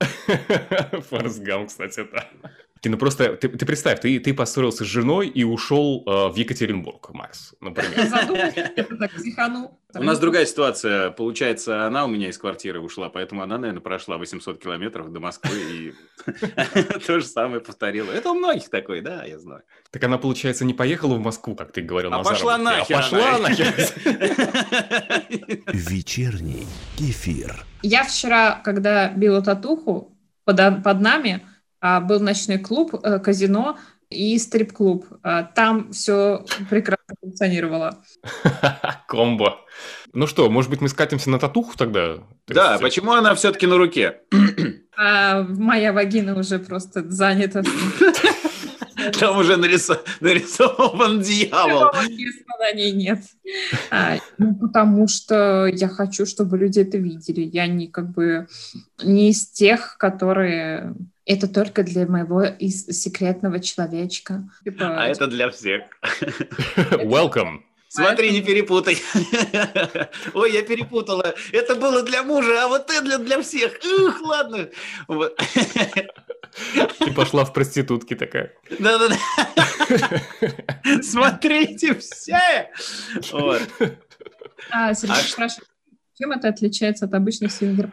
Форест 1.08 1.40
Гамп, 1.40 1.68
кстати, 1.68 2.06
да. 2.12 2.28
Ты, 2.82 2.90
ну 2.90 2.98
просто, 2.98 3.36
ты, 3.36 3.48
ты 3.48 3.64
представь, 3.64 4.00
ты, 4.00 4.18
ты 4.18 4.34
поссорился 4.34 4.84
с 4.84 4.88
женой 4.88 5.28
и 5.28 5.44
ушел 5.44 6.02
э, 6.04 6.32
в 6.32 6.34
Екатеринбург, 6.34 7.10
Макс, 7.14 7.54
например. 7.60 7.92
У 9.94 10.02
нас 10.02 10.18
другая 10.18 10.46
ситуация. 10.46 11.10
Получается, 11.10 11.86
она 11.86 12.04
у 12.04 12.08
меня 12.08 12.28
из 12.28 12.38
квартиры 12.38 12.80
ушла, 12.80 13.08
поэтому 13.08 13.42
она, 13.42 13.56
наверное, 13.56 13.82
прошла 13.82 14.18
800 14.18 14.60
километров 14.60 15.12
до 15.12 15.20
Москвы 15.20 15.60
и 15.70 15.94
то 17.06 17.20
же 17.20 17.24
самое 17.24 17.60
повторила. 17.60 18.10
Это 18.10 18.32
у 18.32 18.34
многих 18.34 18.68
такое, 18.68 19.00
да, 19.00 19.22
я 19.26 19.38
знаю. 19.38 19.62
Так 19.92 20.02
она, 20.02 20.18
получается, 20.18 20.64
не 20.64 20.74
поехала 20.74 21.14
в 21.14 21.20
Москву, 21.20 21.54
как 21.54 21.70
ты 21.70 21.82
говорил, 21.82 22.12
а 22.12 22.24
пошла 22.24 22.58
нахер. 22.58 22.96
А 22.96 22.98
пошла 22.98 23.38
нахер. 23.38 23.72
Вечерний 25.72 26.66
кефир. 26.96 27.64
Я 27.82 28.02
вчера, 28.02 28.60
когда 28.64 29.08
била 29.12 29.40
татуху 29.40 30.18
под, 30.44 30.82
под 30.82 31.00
нами, 31.00 31.42
а, 31.44 31.51
был 32.00 32.20
ночной 32.20 32.58
клуб, 32.58 32.94
э, 33.02 33.18
казино 33.18 33.76
и 34.12 34.38
стрип-клуб. 34.38 35.06
А, 35.22 35.42
там 35.42 35.92
все 35.92 36.44
прекрасно 36.70 37.14
функционировало. 37.20 38.02
Комбо. 39.08 39.60
Ну 40.12 40.26
что, 40.26 40.48
может 40.50 40.70
быть, 40.70 40.80
мы 40.80 40.88
скатимся 40.88 41.30
на 41.30 41.38
татуху 41.38 41.76
тогда? 41.76 42.18
Да, 42.46 42.78
почему 42.78 43.12
она 43.12 43.34
все-таки 43.34 43.66
на 43.66 43.76
руке? 43.76 44.20
А, 44.94 45.42
моя 45.42 45.90
вагина 45.94 46.38
уже 46.38 46.58
просто 46.58 47.10
занята. 47.10 47.62
Там 49.18 49.38
уже 49.38 49.56
нарисован 49.56 51.22
дьявол. 51.22 51.90
на 52.58 52.72
ней 52.72 52.92
нет. 52.92 53.20
А, 53.90 54.18
ну, 54.36 54.54
потому 54.54 55.08
что 55.08 55.66
я 55.66 55.88
хочу, 55.88 56.26
чтобы 56.26 56.58
люди 56.58 56.80
это 56.80 56.98
видели. 56.98 57.40
Я 57.40 57.66
не 57.68 57.88
как 57.88 58.12
бы 58.12 58.48
не 59.02 59.30
из 59.30 59.48
тех, 59.48 59.96
которые 59.98 60.94
это 61.24 61.48
только 61.48 61.82
для 61.82 62.06
моего 62.06 62.42
из 62.42 62.86
секретного 62.86 63.60
человечка. 63.60 64.48
Типа... 64.64 65.02
А 65.02 65.08
это 65.08 65.26
для 65.26 65.50
всех. 65.50 65.84
Welcome. 66.76 67.60
Смотри, 67.88 68.32
не 68.32 68.40
перепутай. 68.40 68.96
Ой, 70.34 70.52
я 70.52 70.62
перепутала. 70.62 71.34
Это 71.52 71.74
было 71.74 72.02
для 72.02 72.22
мужа, 72.22 72.64
а 72.64 72.68
вот 72.68 72.90
это 72.90 73.18
для, 73.18 73.42
всех. 73.42 73.74
Ух, 73.84 74.22
ладно. 74.22 74.70
Вот. 75.08 75.38
И 77.06 77.10
пошла 77.10 77.44
в 77.44 77.52
проститутки 77.52 78.14
такая. 78.14 78.54
Да-да-да. 78.78 79.16
Смотрите 81.02 81.94
все. 81.96 82.70
Вот. 83.30 83.62
А, 84.70 84.94
Сергей 84.94 85.16
а 85.16 85.22
спрашивает, 85.22 85.68
чем 86.18 86.32
это 86.32 86.48
отличается 86.48 87.04
от 87.04 87.12
обычных 87.12 87.52
свингер 87.52 87.92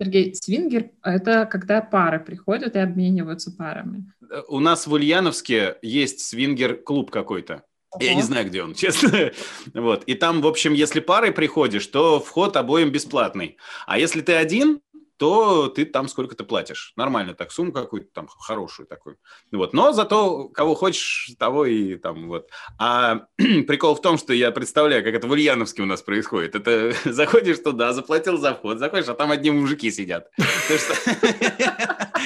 Сергей, 0.00 0.34
свингер— 0.34 0.90
это 1.02 1.46
когда 1.46 1.80
пары 1.80 2.20
приходят 2.20 2.76
и 2.76 2.78
обмениваются 2.78 3.50
парами. 3.50 4.12
У 4.48 4.60
нас 4.60 4.86
в 4.86 4.92
Ульяновске 4.92 5.76
есть 5.82 6.20
свингер-клуб 6.20 7.10
какой-то. 7.10 7.64
Я 8.00 8.14
не 8.14 8.22
знаю, 8.22 8.46
где 8.46 8.62
он, 8.62 8.74
честно. 8.76 9.32
Вот. 9.74 10.04
И 10.04 10.14
там, 10.14 10.42
в 10.42 10.46
общем, 10.46 10.72
если 10.74 11.00
парой 11.00 11.32
приходишь, 11.32 11.86
то 11.86 12.20
вход 12.20 12.56
обоим 12.56 12.90
бесплатный. 12.90 13.56
А 13.86 13.98
если 13.98 14.20
ты 14.20 14.34
один, 14.34 14.80
то 15.18 15.68
ты 15.68 15.84
там 15.84 16.08
сколько-то 16.08 16.44
платишь. 16.44 16.92
Нормально 16.96 17.34
так, 17.34 17.52
сумму 17.52 17.72
какую-то 17.72 18.08
там 18.12 18.28
хорошую 18.28 18.86
такую. 18.86 19.18
Вот. 19.52 19.72
Но 19.72 19.92
зато 19.92 20.48
кого 20.48 20.74
хочешь, 20.74 21.32
того 21.38 21.66
и 21.66 21.96
там 21.96 22.28
вот. 22.28 22.48
А 22.78 23.26
прикол 23.36 23.94
в 23.94 24.00
том, 24.00 24.16
что 24.16 24.32
я 24.32 24.50
представляю, 24.50 25.04
как 25.04 25.14
это 25.14 25.26
в 25.26 25.30
Ульяновске 25.32 25.82
у 25.82 25.86
нас 25.86 26.02
происходит. 26.02 26.54
Это 26.54 26.92
заходишь 27.04 27.58
туда, 27.58 27.92
заплатил 27.92 28.38
за 28.38 28.54
вход, 28.54 28.78
заходишь, 28.78 29.08
а 29.08 29.14
там 29.14 29.30
одни 29.30 29.50
мужики 29.50 29.90
сидят. 29.90 30.30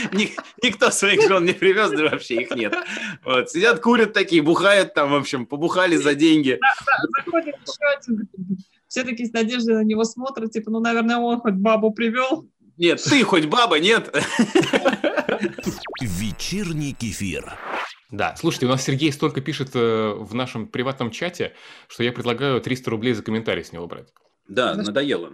Никто 0.63 0.91
своих 0.91 1.29
жен 1.29 1.45
не 1.45 1.53
привез, 1.53 1.91
да 1.91 2.11
вообще 2.11 2.43
их 2.43 2.51
нет. 2.55 2.75
Вот. 3.25 3.51
Сидят, 3.51 3.81
курят 3.81 4.13
такие, 4.13 4.43
бухают 4.43 4.95
там, 4.95 5.11
в 5.11 5.15
общем, 5.15 5.47
побухали 5.47 5.97
за 5.97 6.15
деньги. 6.15 6.59
Заходит 7.17 7.57
еще 7.67 7.85
один, 7.97 8.29
все 8.89 9.05
таки 9.05 9.27
с 9.27 9.33
надеждой 9.33 9.77
на 9.77 9.85
него 9.85 10.05
смотрят, 10.05 10.51
типа, 10.51 10.71
ну, 10.71 10.81
наверное, 10.81 11.17
он 11.17 11.41
хоть 11.41 11.55
бабу 11.55 11.93
привел. 11.93 12.47
Нет, 12.83 13.01
ты 13.01 13.23
хоть 13.23 13.47
баба, 13.47 13.79
нет? 13.79 14.13
Вечерний 16.01 16.93
кефир. 16.93 17.57
Да, 18.11 18.35
слушайте, 18.35 18.67
у 18.67 18.71
нас 18.71 18.83
Сергей 18.83 19.13
столько 19.13 19.41
пишет 19.41 19.71
э, 19.75 20.15
в 20.19 20.35
нашем 20.35 20.67
приватном 20.67 21.13
чате, 21.13 21.55
что 21.87 22.03
я 22.03 22.11
предлагаю 22.11 22.61
300 22.61 22.91
рублей 22.91 23.13
за 23.13 23.23
комментарий 23.23 23.63
с 23.63 23.71
него 23.71 23.87
брать. 23.87 24.13
Да, 24.49 24.75
надоело. 24.75 25.31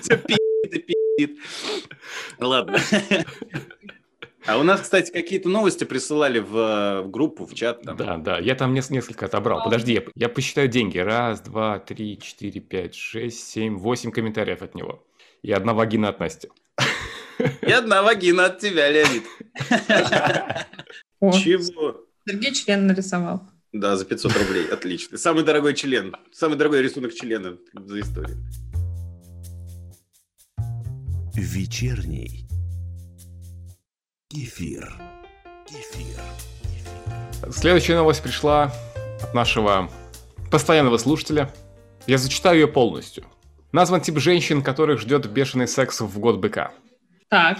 Все 0.00 0.16
пи***т 0.18 0.82
и 1.18 1.38
Ладно. 2.40 2.80
А 4.46 4.58
у 4.58 4.62
нас, 4.62 4.80
кстати, 4.80 5.10
какие-то 5.10 5.48
новости 5.48 5.82
присылали 5.82 6.38
в, 6.38 6.56
э, 6.56 7.00
в 7.02 7.10
группу, 7.10 7.46
в 7.46 7.54
чат. 7.54 7.82
Там. 7.82 7.96
Да, 7.96 8.16
да, 8.16 8.38
я 8.38 8.54
там 8.54 8.74
несколько 8.74 9.26
отобрал. 9.26 9.64
Подожди, 9.64 9.94
я, 9.94 10.02
я 10.14 10.28
посчитаю 10.28 10.68
деньги. 10.68 10.98
Раз, 10.98 11.40
два, 11.40 11.80
три, 11.80 12.18
четыре, 12.20 12.60
пять, 12.60 12.94
шесть, 12.94 13.48
семь, 13.48 13.76
восемь 13.76 14.12
комментариев 14.12 14.62
от 14.62 14.76
него. 14.76 15.04
И 15.42 15.50
одна 15.50 15.74
вагина 15.74 16.10
от 16.10 16.20
Насти. 16.20 16.48
И 17.60 17.72
одна 17.72 18.02
вагина 18.02 18.46
от 18.46 18.60
тебя, 18.60 18.88
Леонид. 18.88 19.24
Чего? 21.20 22.04
Сергей 22.28 22.54
член 22.54 22.86
нарисовал. 22.86 23.42
Да, 23.72 23.96
за 23.96 24.04
500 24.04 24.32
рублей. 24.36 24.66
Отлично. 24.68 25.18
Самый 25.18 25.44
дорогой 25.44 25.74
член. 25.74 26.14
Самый 26.32 26.56
дорогой 26.56 26.82
рисунок 26.82 27.14
члена 27.14 27.58
за 27.74 28.00
историю. 28.00 28.36
Вечерний 31.34 32.45
Кефир. 34.28 34.92
Кефир. 35.68 36.20
Следующая 37.52 37.94
новость 37.94 38.24
пришла 38.24 38.72
от 39.22 39.32
нашего 39.34 39.88
постоянного 40.50 40.98
слушателя. 40.98 41.54
Я 42.08 42.18
зачитаю 42.18 42.58
ее 42.58 42.66
полностью. 42.66 43.24
Назван 43.70 44.00
тип 44.00 44.18
женщин, 44.18 44.62
которых 44.62 44.98
ждет 44.98 45.30
бешеный 45.30 45.68
секс 45.68 46.00
в 46.00 46.18
год 46.18 46.38
быка. 46.38 46.72
Так. 47.28 47.58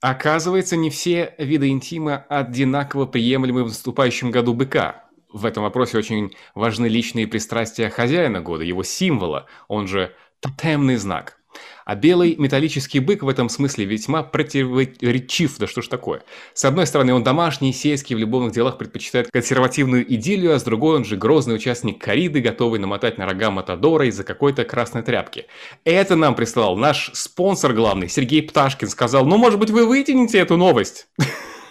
Оказывается, 0.00 0.76
не 0.76 0.88
все 0.88 1.34
виды 1.36 1.68
интима 1.68 2.24
одинаково 2.30 3.04
приемлемы 3.04 3.64
в 3.64 3.68
наступающем 3.68 4.30
году 4.30 4.54
быка. 4.54 5.04
В 5.30 5.44
этом 5.44 5.64
вопросе 5.64 5.98
очень 5.98 6.34
важны 6.54 6.86
личные 6.86 7.26
пристрастия 7.26 7.90
хозяина 7.90 8.40
года, 8.40 8.64
его 8.64 8.82
символа, 8.84 9.48
он 9.68 9.86
же 9.86 10.14
тотемный 10.40 10.96
знак– 10.96 11.38
а 11.84 11.94
белый 11.94 12.36
металлический 12.36 13.00
бык 13.00 13.22
в 13.22 13.28
этом 13.28 13.48
смысле 13.48 13.84
весьма 13.84 14.22
противоречив. 14.22 15.58
Да 15.58 15.66
что 15.66 15.82
ж 15.82 15.88
такое? 15.88 16.22
С 16.52 16.64
одной 16.64 16.86
стороны, 16.86 17.14
он 17.14 17.22
домашний, 17.22 17.72
сельский, 17.72 18.16
в 18.16 18.18
любовных 18.18 18.52
делах 18.52 18.78
предпочитает 18.78 19.30
консервативную 19.30 20.12
идиллию, 20.12 20.54
а 20.54 20.58
с 20.58 20.62
другой 20.62 20.96
он 20.96 21.04
же 21.04 21.16
грозный 21.16 21.54
участник 21.54 22.02
кориды, 22.02 22.40
готовый 22.40 22.80
намотать 22.80 23.18
на 23.18 23.26
рога 23.26 23.50
Матадора 23.50 24.06
из-за 24.06 24.24
какой-то 24.24 24.64
красной 24.64 25.02
тряпки. 25.02 25.46
Это 25.84 26.16
нам 26.16 26.34
прислал 26.34 26.76
наш 26.76 27.10
спонсор 27.14 27.72
главный, 27.72 28.08
Сергей 28.08 28.42
Пташкин, 28.42 28.88
сказал, 28.88 29.24
ну, 29.24 29.36
может 29.36 29.58
быть, 29.58 29.70
вы 29.70 29.86
вытяните 29.86 30.38
эту 30.38 30.56
новость? 30.56 31.08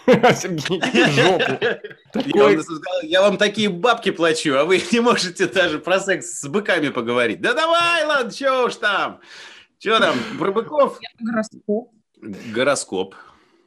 Сергей. 0.05 0.81
Я 3.03 3.21
вам 3.21 3.37
такие 3.37 3.69
бабки 3.69 4.11
плачу, 4.11 4.55
а 4.55 4.65
вы 4.65 4.81
не 4.91 4.99
можете 4.99 5.47
даже 5.47 5.79
про 5.79 5.99
секс 5.99 6.41
с 6.41 6.47
быками 6.47 6.89
поговорить. 6.89 7.41
Да 7.41 7.53
давай, 7.53 8.05
ладно, 8.05 8.31
что 8.31 8.65
уж 8.65 8.75
там. 8.75 9.19
Что 9.83 9.99
там, 9.99 10.17
про 10.39 10.53
быков? 10.53 10.97
Гороскоп. 11.19 11.91
Гороскоп. 12.21 13.15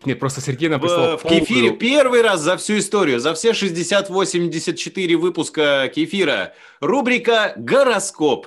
Нет, 0.07 0.19
просто 0.19 0.41
Сергей 0.41 0.71
написал... 0.71 1.19
В, 1.19 1.25
в 1.25 1.29
кефире 1.29 1.73
первый 1.73 2.23
раз 2.23 2.41
за 2.41 2.57
всю 2.57 2.79
историю, 2.79 3.21
за 3.21 3.35
все 3.35 3.51
60-84 3.51 5.17
выпуска 5.19 5.93
кефира, 5.95 6.55
рубрика 6.81 7.53
«Гороскоп». 7.57 8.47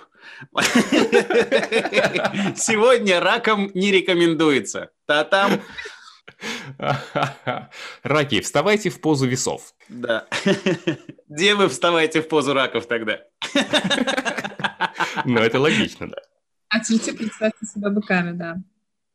Сегодня 2.56 3.20
раком 3.20 3.70
не 3.76 3.92
рекомендуется. 3.92 4.90
Та 5.06 5.24
там... 5.24 5.62
Раки, 8.02 8.42
вставайте 8.42 8.90
в 8.90 9.00
позу 9.00 9.28
весов. 9.28 9.76
Да. 9.90 10.26
Где 11.28 11.54
вы 11.54 11.70
вставайте 11.70 12.24
в 12.24 12.28
позу 12.30 12.56
раков 12.56 12.88
тогда? 12.88 13.20
Ну, 15.26 15.42
это 15.42 15.60
логично, 15.60 16.08
да. 16.08 16.18
А 16.70 16.80
тельцы 16.80 17.14
представьте 17.14 17.66
себя 17.66 17.90
быками, 17.90 18.32
да. 18.32 18.58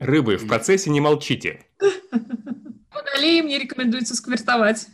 Рыбы, 0.00 0.36
в 0.36 0.46
процессе 0.48 0.90
не 0.90 1.00
молчите. 1.00 1.64
Водолеям 2.90 3.46
не 3.46 3.58
рекомендуется 3.58 4.16
сквертовать. 4.16 4.88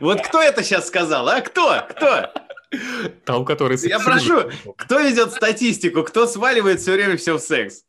Вот 0.00 0.22
кто 0.22 0.42
это 0.42 0.62
сейчас 0.62 0.88
сказал, 0.88 1.28
а? 1.28 1.40
Кто? 1.40 1.86
Кто? 1.88 2.32
Там, 3.24 3.44
который... 3.44 3.78
Я 3.88 3.98
прошу, 3.98 4.50
кто 4.76 5.00
ведет 5.00 5.32
статистику, 5.32 6.02
кто 6.04 6.26
сваливает 6.26 6.80
все 6.80 6.92
время 6.92 7.16
все 7.16 7.36
в 7.36 7.40
секс? 7.40 7.84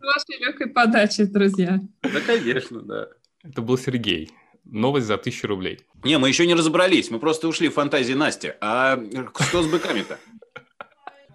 Вашей 0.00 0.38
легкой 0.40 0.68
подачи, 0.68 1.24
друзья. 1.24 1.80
Да, 2.02 2.20
конечно, 2.26 2.82
да. 2.82 3.08
Это 3.42 3.62
был 3.62 3.78
Сергей. 3.78 4.30
Новость 4.64 5.06
за 5.06 5.18
тысячу 5.18 5.48
рублей. 5.48 5.80
Не, 6.04 6.18
мы 6.18 6.28
еще 6.28 6.46
не 6.46 6.54
разобрались. 6.54 7.10
Мы 7.10 7.18
просто 7.18 7.48
ушли 7.48 7.68
в 7.68 7.74
фантазии 7.74 8.14
Насти. 8.14 8.52
А 8.60 8.98
что 9.40 9.62
с 9.62 9.66
быками-то? 9.66 10.18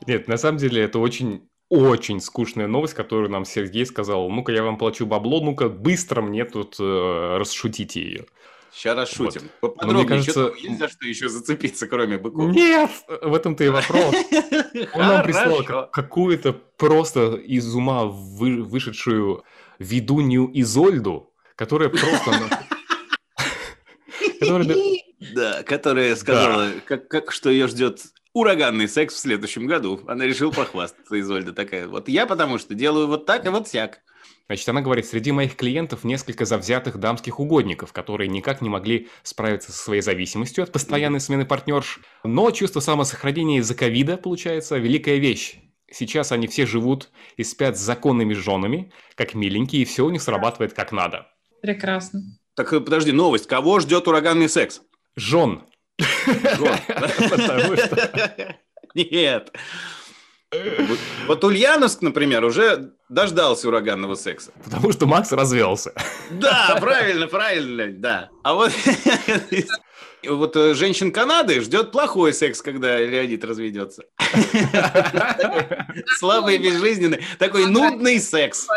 Нет, 0.05 0.27
на 0.27 0.37
самом 0.37 0.57
деле 0.57 0.81
это 0.83 0.99
очень 0.99 1.47
очень 1.69 2.21
скучная 2.21 2.67
новость, 2.67 2.93
которую 2.93 3.29
нам 3.29 3.43
Сергей 3.43 3.85
сказал. 3.85 4.29
Ну-ка, 4.29 4.53
я 4.53 4.63
вам 4.63 4.77
плачу 4.77 5.05
бабло, 5.05 5.41
ну-ка, 5.41 5.67
быстро 5.67 6.21
мне 6.21 6.45
тут 6.45 6.77
э, 6.79 7.37
расшутите 7.37 8.01
ее. 8.01 8.25
Сейчас 8.71 8.95
расшутим. 8.95 9.41
Вот. 9.61 9.75
Поподробнее, 9.75 10.05
мне 10.05 10.07
кажется... 10.07 10.31
что 10.31 10.55
есть 10.55 10.79
за 10.79 10.87
что 10.87 11.07
еще 11.07 11.29
зацепиться, 11.29 11.87
кроме 11.87 12.17
быков? 12.17 12.51
Нет, 12.51 12.91
в 13.21 13.33
этом-то 13.33 13.63
и 13.63 13.69
вопрос. 13.69 14.15
Он 14.93 15.01
нам 15.01 15.23
прислал 15.23 15.89
какую-то 15.91 16.53
просто 16.53 17.35
из 17.35 17.73
ума 17.73 18.05
вышедшую 18.05 19.43
ведунью 19.79 20.49
Изольду, 20.53 21.33
которая 21.55 21.89
просто... 21.89 22.67
Да, 25.33 25.63
которая 25.63 26.15
сказала, 26.15 26.73
как, 26.85 27.07
как, 27.07 27.31
что 27.31 27.49
ее 27.49 27.67
ждет 27.67 28.01
ураганный 28.33 28.87
секс 28.87 29.15
в 29.15 29.17
следующем 29.17 29.65
году. 29.65 29.99
Она 30.05 30.25
решила 30.25 30.51
похвастаться, 30.51 31.19
Изольда 31.19 31.53
такая. 31.53 31.87
Вот 31.87 32.07
я 32.07 32.27
потому 32.27 32.59
что 32.59 32.75
делаю 32.75 33.07
вот 33.07 33.25
так 33.25 33.45
и 33.45 33.49
вот 33.49 33.67
сяк. 33.67 34.01
Значит, 34.47 34.69
она 34.69 34.81
говорит, 34.81 35.05
среди 35.05 35.31
моих 35.31 35.55
клиентов 35.55 36.03
несколько 36.03 36.45
завзятых 36.45 36.99
дамских 36.99 37.39
угодников, 37.39 37.91
которые 37.91 38.29
никак 38.29 38.61
не 38.61 38.69
могли 38.69 39.09
справиться 39.23 39.71
со 39.71 39.77
своей 39.77 40.01
зависимостью 40.01 40.63
от 40.63 40.71
постоянной 40.71 41.19
смены 41.19 41.45
партнерш. 41.45 41.99
Но 42.23 42.49
чувство 42.51 42.79
самосохранения 42.79 43.59
из-за 43.59 43.75
ковида, 43.75 44.17
получается, 44.17 44.77
великая 44.77 45.17
вещь. 45.17 45.57
Сейчас 45.91 46.31
они 46.31 46.47
все 46.47 46.65
живут 46.65 47.09
и 47.37 47.43
спят 47.43 47.77
с 47.77 47.81
законными 47.81 48.33
женами, 48.33 48.91
как 49.15 49.33
миленькие, 49.33 49.81
и 49.81 49.85
все 49.85 50.05
у 50.05 50.09
них 50.09 50.21
срабатывает 50.21 50.73
как 50.73 50.91
надо. 50.91 51.27
Прекрасно. 51.61 52.21
Так 52.57 52.73
э, 52.73 52.79
подожди, 52.79 53.11
новость. 53.11 53.47
Кого 53.47 53.79
ждет 53.79 54.07
ураганный 54.07 54.49
секс? 54.49 54.81
Жен. 55.15 55.61
Нет. 58.95 59.53
Вот 61.27 61.43
Ульяновск, 61.43 62.01
например, 62.01 62.43
уже 62.43 62.93
дождался 63.09 63.67
ураганного 63.67 64.15
секса. 64.15 64.51
Потому 64.63 64.91
что 64.91 65.05
Макс 65.05 65.31
развелся. 65.31 65.93
Да, 66.31 66.77
правильно, 66.79 67.27
правильно, 67.27 67.91
да. 67.91 68.29
А 68.43 68.55
вот 68.55 68.71
вот 70.27 70.55
э, 70.55 70.73
женщин 70.73 71.11
Канады 71.11 71.61
ждет 71.61 71.91
плохой 71.91 72.33
секс, 72.33 72.63
когда 72.63 72.97
Леонид 72.97 73.43
разведется. 73.45 74.05
Слабый 76.17 76.55
и 76.55 76.57
безжизненный. 76.57 77.23
Такой 77.37 77.67
нудный 77.67 78.19
секс. 78.19 78.67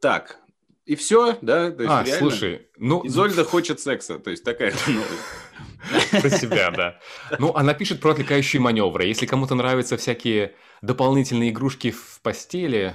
Так, 0.00 0.38
И 0.88 0.96
все, 0.96 1.36
да? 1.42 1.70
То 1.70 1.82
есть 1.82 1.94
А, 1.94 2.02
реально 2.02 2.30
слушай, 2.30 2.66
ну... 2.78 3.06
Изольда 3.06 3.44
хочет 3.44 3.78
секса, 3.78 4.18
то 4.18 4.30
есть 4.30 4.42
такая 4.42 4.72
новость. 4.86 6.10
Про 6.22 6.30
себя, 6.30 6.70
да. 6.70 6.98
Ну, 7.38 7.52
она 7.54 7.74
пишет 7.74 8.00
про 8.00 8.12
отвлекающие 8.12 8.58
маневры. 8.62 9.04
Если 9.04 9.26
кому-то 9.26 9.54
нравятся 9.54 9.98
всякие 9.98 10.54
дополнительные 10.80 11.50
игрушки 11.50 11.90
в 11.90 12.20
постели, 12.22 12.94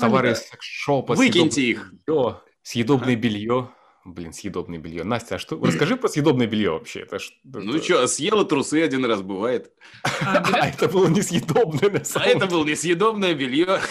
товары 0.00 0.32
из 0.32 0.38
секс-шопа, 0.38 1.14
Выкиньте 1.16 1.60
их. 1.60 1.92
съедобное 2.62 3.14
белье. 3.14 3.68
Блин, 4.06 4.32
съедобное 4.32 4.78
белье. 4.78 5.04
Настя, 5.04 5.34
а 5.34 5.38
что? 5.38 5.62
Расскажи 5.62 5.96
про 5.96 6.08
съедобное 6.08 6.46
белье 6.46 6.70
вообще. 6.70 7.00
Это 7.00 7.18
ж- 7.18 7.30
Ну 7.44 7.76
что, 7.82 8.06
съела 8.06 8.46
трусы 8.46 8.82
один 8.82 9.04
раз, 9.04 9.20
бывает. 9.20 9.70
А, 10.24 10.42
А 10.50 10.68
это 10.68 10.88
было 10.88 11.08
несъедобное 11.08 11.90
на 11.90 11.98
А 12.00 12.04
самом 12.06 12.28
это 12.28 12.46
было 12.46 12.64
несъедобное 12.64 13.34
белье. 13.34 13.80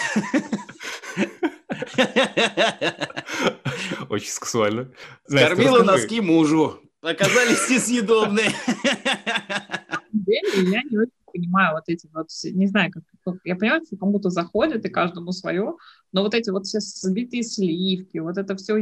Очень 4.08 4.30
сексуально. 4.30 4.90
Настя, 5.28 5.48
Кормила 5.48 5.78
расскажи. 5.78 6.02
носки 6.02 6.20
мужу. 6.20 6.80
Оказались 7.02 7.68
несъедобные. 7.70 8.50
самом 8.50 10.00
деле 10.12 10.70
я 10.70 10.82
не 10.82 10.98
очень 10.98 11.12
понимаю 11.32 11.74
вот 11.74 11.84
эти 11.86 12.08
вот, 12.12 12.30
все- 12.30 12.50
не 12.52 12.66
знаю, 12.66 12.90
как, 12.92 13.02
как- 13.24 13.40
я 13.44 13.54
понимаю, 13.56 13.82
что 13.86 13.96
кому-то 13.96 14.30
заходит 14.30 14.84
и 14.84 14.88
каждому 14.88 15.32
свое, 15.32 15.74
но 16.12 16.22
вот 16.22 16.34
эти 16.34 16.50
вот 16.50 16.66
все 16.66 16.80
сбитые 16.80 17.42
сливки, 17.42 18.18
вот 18.18 18.38
это 18.38 18.56
все 18.56 18.74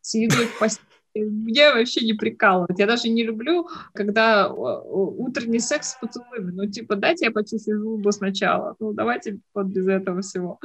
с 0.00 0.14
едой 0.14 0.46
в 0.46 0.58
постели, 0.58 0.86
меня 1.14 1.74
вообще 1.74 2.04
не 2.06 2.14
прикалывает. 2.14 2.78
Я 2.78 2.86
даже 2.86 3.08
не 3.10 3.22
люблю, 3.24 3.68
когда 3.92 4.50
утренний 4.50 5.58
секс 5.60 5.90
с 5.90 5.98
поцелуями. 6.00 6.52
Ну, 6.52 6.66
типа, 6.70 6.96
дайте 6.96 7.26
я 7.26 7.30
почищу 7.30 7.78
зубы 7.78 8.12
сначала. 8.12 8.76
Ну, 8.80 8.92
давайте 8.94 9.38
вот 9.52 9.66
без 9.66 9.86
этого 9.88 10.22
всего. 10.22 10.58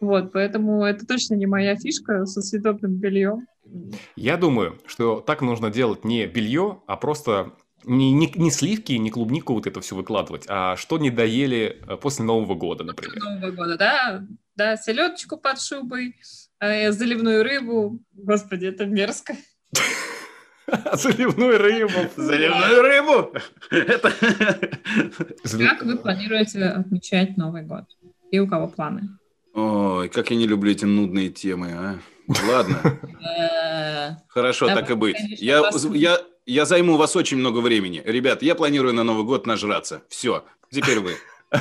Вот, 0.00 0.32
поэтому 0.32 0.84
это 0.84 1.06
точно 1.06 1.34
не 1.34 1.46
моя 1.46 1.76
фишка 1.76 2.24
со 2.26 2.40
съедобным 2.40 2.94
бельем. 2.94 3.46
Я 4.16 4.36
думаю, 4.36 4.78
что 4.86 5.20
так 5.20 5.42
нужно 5.42 5.70
делать 5.70 6.04
не 6.04 6.26
белье, 6.26 6.80
а 6.86 6.96
просто 6.96 7.52
не, 7.84 8.12
не, 8.12 8.32
не 8.34 8.50
сливки, 8.50 8.92
не 8.92 9.10
клубнику 9.10 9.54
вот 9.54 9.66
это 9.66 9.80
все 9.80 9.96
выкладывать, 9.96 10.44
а 10.48 10.76
что 10.76 10.98
не 10.98 11.10
доели 11.10 11.80
э, 11.86 11.96
после 11.96 12.24
Нового 12.24 12.54
года, 12.54 12.84
например. 12.84 13.22
Нового 13.22 13.50
года, 13.50 13.76
да? 13.76 14.26
Да, 14.56 14.76
селедочку 14.76 15.36
под 15.36 15.60
шубой, 15.60 16.16
э, 16.60 16.92
заливную 16.92 17.42
рыбу. 17.42 18.00
Господи, 18.12 18.66
это 18.66 18.86
мерзко. 18.86 19.36
Заливную 20.92 21.58
рыбу. 21.58 21.98
Заливную 22.16 22.82
рыбу. 22.82 23.32
Это... 23.70 24.12
Как 25.58 25.82
вы 25.84 25.96
планируете 25.96 26.64
отмечать 26.64 27.36
Новый 27.36 27.62
год? 27.62 27.84
И 28.30 28.38
у 28.38 28.46
кого 28.46 28.68
планы? 28.68 29.08
Ой, 29.58 30.08
как 30.08 30.30
я 30.30 30.36
не 30.36 30.46
люблю 30.46 30.70
эти 30.70 30.84
нудные 30.84 31.30
темы, 31.30 31.72
а. 31.72 31.98
Ладно, 32.46 33.00
хорошо, 34.28 34.66
так 34.68 34.88
и 34.90 34.94
быть. 34.94 35.16
Я, 35.40 35.68
я, 35.94 36.20
я 36.46 36.64
займу 36.64 36.94
у 36.94 36.96
вас 36.96 37.16
очень 37.16 37.38
много 37.38 37.58
времени. 37.58 38.00
Ребят, 38.04 38.42
я 38.42 38.54
планирую 38.54 38.94
на 38.94 39.02
Новый 39.02 39.24
год 39.24 39.46
нажраться. 39.46 40.02
Все, 40.08 40.44
теперь 40.70 41.00
вы. 41.00 41.16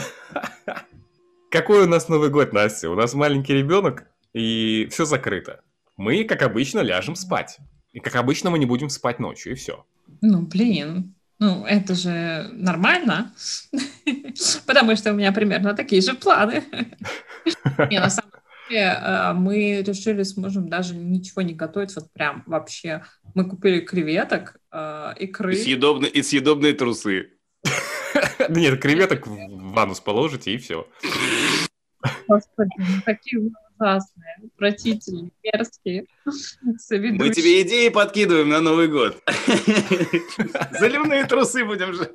Какой 1.50 1.84
у 1.84 1.88
нас 1.88 2.08
Новый 2.08 2.30
год, 2.30 2.54
Настя? 2.54 2.92
У 2.92 2.96
нас 2.96 3.16
маленький 3.16 3.54
ребенок, 3.54 4.06
и 4.32 4.88
все 4.92 5.06
закрыто. 5.06 5.62
Мы, 5.96 6.24
как 6.24 6.44
обычно, 6.44 6.82
ляжем 6.82 7.16
спать. 7.16 7.58
И, 7.94 8.00
как 8.00 8.16
обычно, 8.16 8.51
мы 8.51 8.60
не 8.60 8.68
будем 8.68 8.89
спать 8.89 9.18
ночью, 9.18 9.54
и 9.54 9.56
все. 9.56 9.86
Ну, 10.22 10.42
блин, 10.42 11.16
ну 11.39 11.65
это 11.65 11.96
же 11.96 12.50
нормально, 12.53 13.34
потому 14.65 14.96
что 14.96 15.12
у 15.12 15.15
меня 15.15 15.32
примерно 15.32 15.74
такие 15.74 16.01
же 16.01 16.13
планы. 16.13 16.63
Не, 17.89 18.00
на 18.00 18.10
самом 18.10 18.32
деле, 18.70 18.98
э, 19.00 19.34
мы 19.34 19.82
решили 19.82 20.24
с 20.24 20.36
мужем 20.38 20.70
даже 20.70 20.96
ничего 20.96 21.41
не 21.41 21.53
готовить, 21.53 21.96
вот 21.96 22.12
прям 22.12 22.44
вообще. 22.46 23.03
Мы 23.36 23.48
купили 23.48 23.79
креветок, 23.82 24.58
И 24.74 25.24
икры. 25.25 25.56
съедобные, 25.56 26.12
и 26.12 26.24
съедобные 26.24 26.74
трусы. 26.74 27.32
Нет, 28.50 28.82
креветок 28.82 29.27
в 29.27 29.79
анус 29.79 30.00
положите, 30.00 30.53
и 30.53 30.58
все. 30.58 30.88
Господи, 32.27 32.72
ну 32.77 33.01
такие 33.06 33.41
вы 33.41 33.51
ужасные, 33.79 34.36
отвратительные, 34.53 35.31
мерзкие. 35.43 36.05
Мы 36.25 37.30
тебе 37.30 37.62
идеи 37.62 37.89
подкидываем 37.89 38.49
на 38.49 38.62
Новый 38.62 38.88
год. 38.88 39.21
Заливные 40.80 41.25
трусы 41.25 41.65
будем 41.65 41.93
же. 41.93 42.12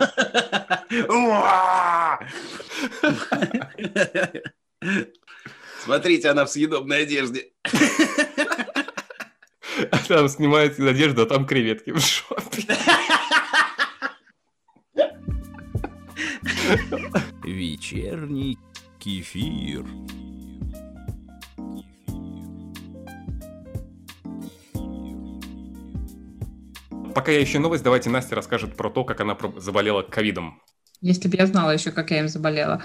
Смотрите, 5.84 6.30
она 6.30 6.46
в 6.46 6.50
съедобной 6.50 7.02
одежде. 7.04 7.52
Там 10.08 10.30
снимает 10.30 10.80
одежду, 10.80 11.24
а 11.24 11.26
там 11.26 11.46
креветки 11.46 11.92
в 11.92 12.00
шопе. 12.00 12.64
Вечерний 17.44 18.58
кефир. 19.00 19.86
Пока 27.14 27.32
я 27.32 27.44
ищу 27.44 27.60
новость, 27.60 27.84
давайте 27.84 28.10
Настя 28.10 28.36
расскажет 28.36 28.76
про 28.76 28.90
то, 28.90 29.04
как 29.04 29.22
она 29.22 29.38
заболела 29.58 30.02
ковидом. 30.02 30.62
Если 31.02 31.28
бы 31.28 31.38
я 31.38 31.46
знала 31.46 31.72
еще, 31.72 31.92
как 31.92 32.12
я 32.12 32.20
им 32.20 32.28
заболела. 32.28 32.84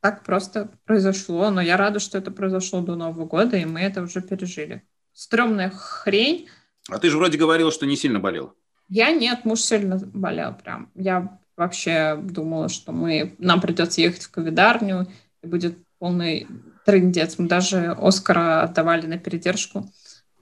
Так 0.00 0.24
просто 0.24 0.72
произошло, 0.84 1.50
но 1.50 1.60
я 1.60 1.76
рада, 1.76 2.00
что 2.00 2.18
это 2.18 2.30
произошло 2.30 2.80
до 2.80 2.96
Нового 2.96 3.26
года, 3.26 3.56
и 3.56 3.64
мы 3.64 3.80
это 3.80 4.02
уже 4.02 4.22
пережили. 4.22 4.82
Стремная 5.12 5.70
хрень. 5.70 6.48
А 6.88 6.98
ты 6.98 7.10
же 7.10 7.16
вроде 7.16 7.38
говорил, 7.38 7.70
что 7.70 7.86
не 7.86 7.96
сильно 7.96 8.18
болел. 8.18 8.54
Я 8.88 9.12
нет, 9.12 9.44
муж 9.44 9.60
сильно 9.60 9.98
болел 9.98 10.54
прям. 10.54 10.90
Я 10.94 11.38
вообще 11.56 12.16
думала, 12.16 12.68
что 12.68 12.92
мы, 12.92 13.34
нам 13.38 13.60
придется 13.60 14.00
ехать 14.00 14.22
в 14.22 14.30
ковидарню, 14.30 15.08
и 15.42 15.46
будет 15.46 15.78
полный 15.98 16.46
трындец. 16.84 17.38
Мы 17.38 17.48
даже 17.48 17.96
Оскара 17.98 18.62
отдавали 18.62 19.06
на 19.06 19.18
передержку, 19.18 19.90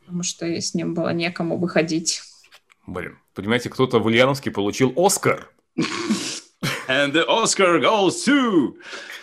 потому 0.00 0.22
что 0.22 0.46
с 0.46 0.74
ним 0.74 0.94
было 0.94 1.12
некому 1.12 1.56
выходить. 1.56 2.22
Блин, 2.86 3.18
понимаете, 3.34 3.68
кто-то 3.68 3.98
в 3.98 4.06
Ульяновске 4.06 4.50
получил 4.50 4.92
Оскар. 4.96 5.50
And 6.88 7.12
the 7.12 7.26
Oscar 7.26 7.80
goes 7.80 8.24
to... 8.26 8.74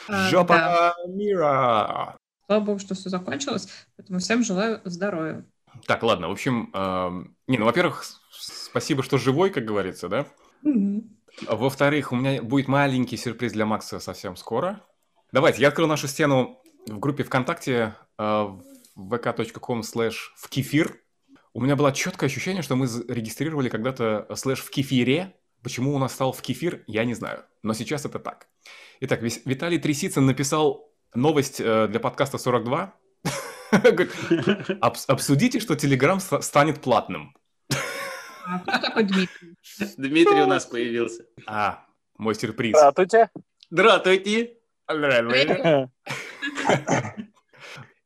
А, 0.07 0.11
да. 0.11 0.29
Жопа 0.29 0.95
мира. 1.07 2.15
Слава 2.45 2.63
богу, 2.63 2.79
что 2.79 2.93
все 2.93 3.09
закончилось, 3.09 3.67
поэтому 3.97 4.19
всем 4.19 4.43
желаю 4.43 4.81
здоровья. 4.85 5.43
Так, 5.87 6.03
ладно, 6.03 6.29
в 6.29 6.31
общем, 6.31 6.69
эм, 6.73 7.35
не, 7.47 7.57
ну, 7.57 7.65
во-первых, 7.65 8.05
спасибо, 8.31 9.01
что 9.01 9.17
живой, 9.17 9.49
как 9.49 9.65
говорится, 9.65 10.07
да? 10.09 10.27
Мгм. 10.61 11.09
Во-вторых, 11.41 12.11
у 12.11 12.15
меня 12.15 12.41
будет 12.41 12.67
маленький 12.67 13.17
сюрприз 13.17 13.53
для 13.53 13.65
Макса 13.65 13.99
совсем 13.99 14.35
скоро. 14.35 14.81
Давайте, 15.31 15.61
я 15.61 15.67
открою 15.67 15.89
нашу 15.89 16.07
стену 16.07 16.61
в 16.87 16.99
группе 16.99 17.23
ВКонтакте 17.23 17.95
э, 18.17 18.47
vk.com 18.97 19.81
slash 19.81 20.15
в 20.37 20.49
кефир. 20.49 20.97
У 21.53 21.61
меня 21.61 21.75
было 21.75 21.91
четкое 21.91 22.29
ощущение, 22.29 22.63
что 22.63 22.75
мы 22.75 22.87
зарегистрировали 22.87 23.69
когда-то 23.69 24.27
слэш 24.35 24.59
в 24.59 24.69
кефире. 24.69 25.35
Почему 25.61 25.95
у 25.95 25.99
нас 25.99 26.13
стал 26.13 26.31
в 26.31 26.41
кефир, 26.41 26.83
я 26.87 27.05
не 27.05 27.13
знаю. 27.15 27.43
Но 27.63 27.73
сейчас 27.73 28.05
это 28.05 28.19
так. 28.19 28.47
Итак, 29.01 29.21
Виталий 29.21 29.79
Трисицын 29.79 30.25
написал 30.25 30.91
новость 31.13 31.59
э, 31.59 31.87
для 31.87 31.99
подкаста 31.99 32.37
42. 32.37 32.93
Говорит, 33.71 34.13
«Обс- 34.81 35.05
Обсудите, 35.07 35.59
что 35.59 35.75
Телеграм 35.75 36.19
ста- 36.19 36.41
станет 36.41 36.81
платным. 36.81 37.35
А 38.45 38.59
кто 38.59 38.77
такой 38.79 39.03
Дмитрий? 39.03 39.54
Дмитрий 39.97 40.41
у 40.41 40.47
нас 40.47 40.65
появился. 40.65 41.25
А, 41.47 41.85
мой 42.17 42.35
сюрприз. 42.35 42.75
Здравствуйте. 42.77 43.29
Здравствуйте. 43.69 44.55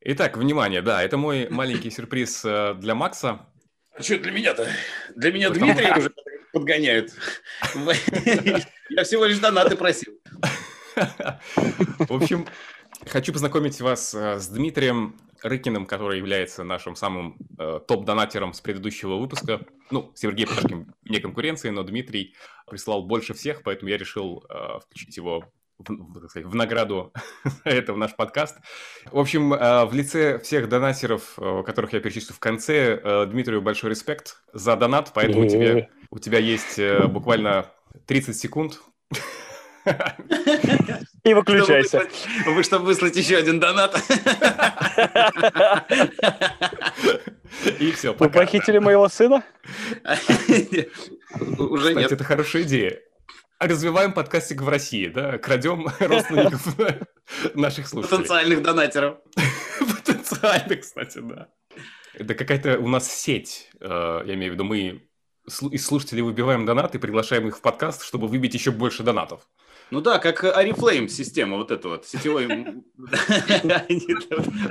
Итак, 0.02 0.36
внимание, 0.38 0.80
да, 0.80 1.02
это 1.02 1.16
мой 1.18 1.48
маленький 1.50 1.90
сюрприз 1.90 2.42
э, 2.44 2.74
для 2.74 2.94
Макса. 2.94 3.46
А 3.94 4.02
что 4.02 4.18
для 4.18 4.32
меня-то? 4.32 4.66
Для 5.14 5.30
меня 5.32 5.48
Потому- 5.50 5.74
Дмитрия 5.74 5.94
уже 5.96 6.10
подгоняют. 6.52 7.12
Я 8.88 9.04
всего 9.04 9.26
лишь 9.26 9.38
донаты 9.38 9.76
просил. 9.76 10.14
В 10.96 12.10
общем, 12.22 12.46
хочу 13.06 13.32
познакомить 13.32 13.80
вас 13.80 14.14
э, 14.14 14.38
с 14.38 14.48
Дмитрием 14.48 15.20
Рыкиным, 15.42 15.86
который 15.86 16.18
является 16.18 16.64
нашим 16.64 16.96
самым 16.96 17.36
э, 17.58 17.80
топ-донатером 17.86 18.52
с 18.52 18.60
предыдущего 18.60 19.16
выпуска. 19.16 19.60
Ну, 19.90 20.12
Сергей 20.14 20.46
Пташкин 20.46 20.94
вне 21.02 21.20
конкуренции, 21.20 21.70
но 21.70 21.82
Дмитрий 21.82 22.34
прислал 22.68 23.02
больше 23.02 23.34
всех, 23.34 23.62
поэтому 23.62 23.90
я 23.90 23.98
решил 23.98 24.44
э, 24.48 24.78
включить 24.80 25.16
его 25.16 25.44
в, 25.88 26.28
сказать, 26.28 26.48
в 26.48 26.54
награду 26.54 27.12
это 27.64 27.92
в 27.92 27.96
наш 27.96 28.14
подкаст. 28.14 28.58
В 29.10 29.18
общем, 29.18 29.52
э, 29.54 29.84
в 29.86 29.94
лице 29.94 30.38
всех 30.38 30.68
донатеров, 30.68 31.38
э, 31.38 31.62
которых 31.64 31.92
я 31.92 32.00
перечислю 32.00 32.34
в 32.34 32.38
конце, 32.38 33.00
э, 33.02 33.26
Дмитрию 33.26 33.62
большой 33.62 33.90
респект 33.90 34.42
за 34.52 34.76
донат, 34.76 35.12
поэтому 35.14 35.46
у 35.46 35.48
тебя, 35.48 35.88
у 36.10 36.18
тебя 36.18 36.38
есть 36.38 36.80
буквально 37.08 37.66
30 38.06 38.36
секунд. 38.36 38.80
И 41.24 41.34
выключайся. 41.34 42.06
Вы, 42.46 42.62
чтобы 42.62 42.86
выслать 42.86 43.16
еще 43.16 43.36
один 43.36 43.60
донат. 43.60 44.00
И 47.78 47.92
все, 47.92 48.14
Вы 48.14 48.30
похитили 48.30 48.78
моего 48.78 49.08
сына? 49.08 49.44
Уже 51.58 51.94
нет. 51.94 52.12
это 52.12 52.24
хорошая 52.24 52.62
идея 52.62 53.00
развиваем 53.60 54.12
подкастик 54.12 54.62
в 54.62 54.68
России, 54.68 55.06
да, 55.08 55.38
крадем 55.38 55.86
родственников 56.00 56.66
наших 57.54 57.86
слушателей. 57.86 58.18
Потенциальных 58.18 58.62
донатеров. 58.62 59.18
Потенциальных, 59.78 60.80
кстати, 60.80 61.18
да. 61.18 61.48
Это 62.14 62.34
какая-то 62.34 62.78
у 62.78 62.88
нас 62.88 63.12
сеть, 63.12 63.70
э, 63.80 64.22
я 64.26 64.34
имею 64.34 64.52
в 64.52 64.54
виду, 64.54 64.64
мы 64.64 65.06
из 65.46 65.86
слушателей 65.86 66.22
выбиваем 66.22 66.64
донаты, 66.64 66.98
приглашаем 66.98 67.48
их 67.48 67.58
в 67.58 67.60
подкаст, 67.60 68.04
чтобы 68.04 68.28
выбить 68.28 68.54
еще 68.54 68.70
больше 68.70 69.02
донатов. 69.02 69.48
Ну 69.90 70.00
да, 70.00 70.18
как 70.18 70.44
Арифлейм 70.44 71.08
система 71.08 71.56
вот 71.56 71.70
эта 71.70 71.88
вот, 71.88 72.06
сетевой. 72.06 72.46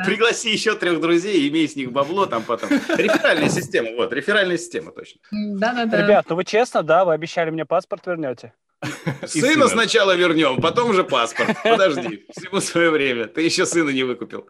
Пригласи 0.05 0.51
еще 0.51 0.75
трех 0.75 1.01
друзей, 1.01 1.47
имей 1.49 1.67
с 1.67 1.75
них 1.75 1.91
бабло 1.91 2.25
там 2.25 2.43
потом. 2.43 2.69
Реферальная 2.69 3.49
система, 3.49 3.91
вот, 3.95 4.13
реферальная 4.13 4.58
система 4.58 4.91
точно. 4.91 5.19
Да-да-да. 5.32 6.03
Ребят, 6.03 6.25
ну 6.29 6.36
вы 6.36 6.45
честно, 6.45 6.84
да, 6.84 7.03
вы 7.05 7.13
обещали 7.13 7.49
мне 7.49 7.65
паспорт 7.65 8.08
вернете? 8.08 8.53
Сына 9.25 9.67
сначала 9.67 10.15
вернем, 10.15 10.62
потом 10.62 10.91
уже 10.91 11.03
паспорт. 11.03 11.58
Подожди, 11.63 12.25
всему 12.36 12.62
свое 12.62 12.89
время. 12.91 13.27
Ты 13.27 13.41
еще 13.41 13.65
сына 13.65 13.89
не 13.89 14.03
выкупил. 14.03 14.47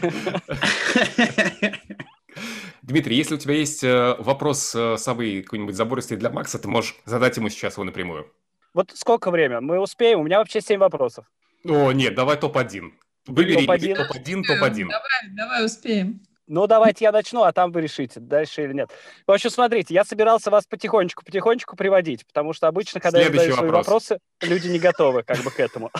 Дмитрий, 2.82 3.16
если 3.16 3.34
у 3.34 3.38
тебя 3.38 3.54
есть 3.54 3.84
э, 3.84 4.16
вопрос 4.18 4.74
э, 4.74 4.96
самый 4.96 5.42
какой-нибудь 5.42 5.74
забористый 5.76 6.16
для 6.16 6.30
Макса, 6.30 6.58
ты 6.58 6.68
можешь 6.68 6.96
задать 7.04 7.36
ему 7.36 7.50
сейчас 7.50 7.74
его 7.74 7.84
напрямую. 7.84 8.32
Вот 8.74 8.92
сколько 8.94 9.30
время? 9.30 9.60
Мы 9.60 9.78
успеем? 9.80 10.20
У 10.20 10.22
меня 10.22 10.38
вообще 10.38 10.60
7 10.60 10.78
вопросов. 10.78 11.26
О, 11.64 11.92
нет, 11.92 12.14
давай 12.14 12.36
топ-1. 12.38 12.90
Выбери 13.26 13.66
топ-1, 13.66 13.94
топ-1. 13.94 14.42
Топ 14.46 14.58
давай, 14.58 15.30
давай 15.30 15.64
успеем. 15.64 16.20
Ну, 16.46 16.66
давайте 16.66 17.04
я 17.04 17.12
начну, 17.12 17.44
а 17.44 17.52
там 17.52 17.70
вы 17.70 17.82
решите, 17.82 18.18
дальше 18.18 18.64
или 18.64 18.72
нет. 18.72 18.90
В 19.24 19.30
общем, 19.30 19.50
смотрите, 19.50 19.94
я 19.94 20.04
собирался 20.04 20.50
вас 20.50 20.66
потихонечку-потихонечку 20.66 21.76
приводить, 21.76 22.26
потому 22.26 22.52
что 22.54 22.66
обычно, 22.66 22.98
когда 22.98 23.20
Следующий 23.20 23.46
я 23.46 23.52
задаю 23.52 23.68
свои 23.68 23.78
вопросы, 23.78 24.18
люди 24.40 24.66
не 24.66 24.80
готовы 24.80 25.22
как 25.22 25.38
бы 25.44 25.52
к 25.52 25.60
этому. 25.60 25.92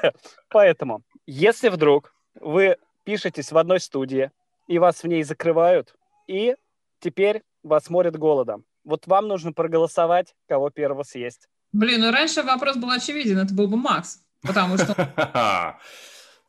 Поэтому, 0.48 1.02
если 1.26 1.68
вдруг 1.68 2.14
вы 2.40 2.78
пишетесь 3.04 3.52
в 3.52 3.58
одной 3.58 3.80
студии, 3.80 4.30
и 4.66 4.78
вас 4.78 5.02
в 5.02 5.06
ней 5.06 5.22
закрывают, 5.24 5.94
и 6.26 6.56
теперь 7.00 7.42
вас 7.62 7.90
морят 7.90 8.16
голодом, 8.16 8.64
вот 8.84 9.06
вам 9.06 9.28
нужно 9.28 9.52
проголосовать, 9.52 10.34
кого 10.46 10.70
первого 10.70 11.02
съесть. 11.02 11.48
Блин, 11.72 12.00
ну 12.00 12.10
раньше 12.10 12.42
вопрос 12.42 12.76
был 12.76 12.90
очевиден, 12.90 13.38
это 13.38 13.54
был 13.54 13.68
бы 13.68 13.76
Макс, 13.76 14.20
потому 14.42 14.76
что... 14.78 14.94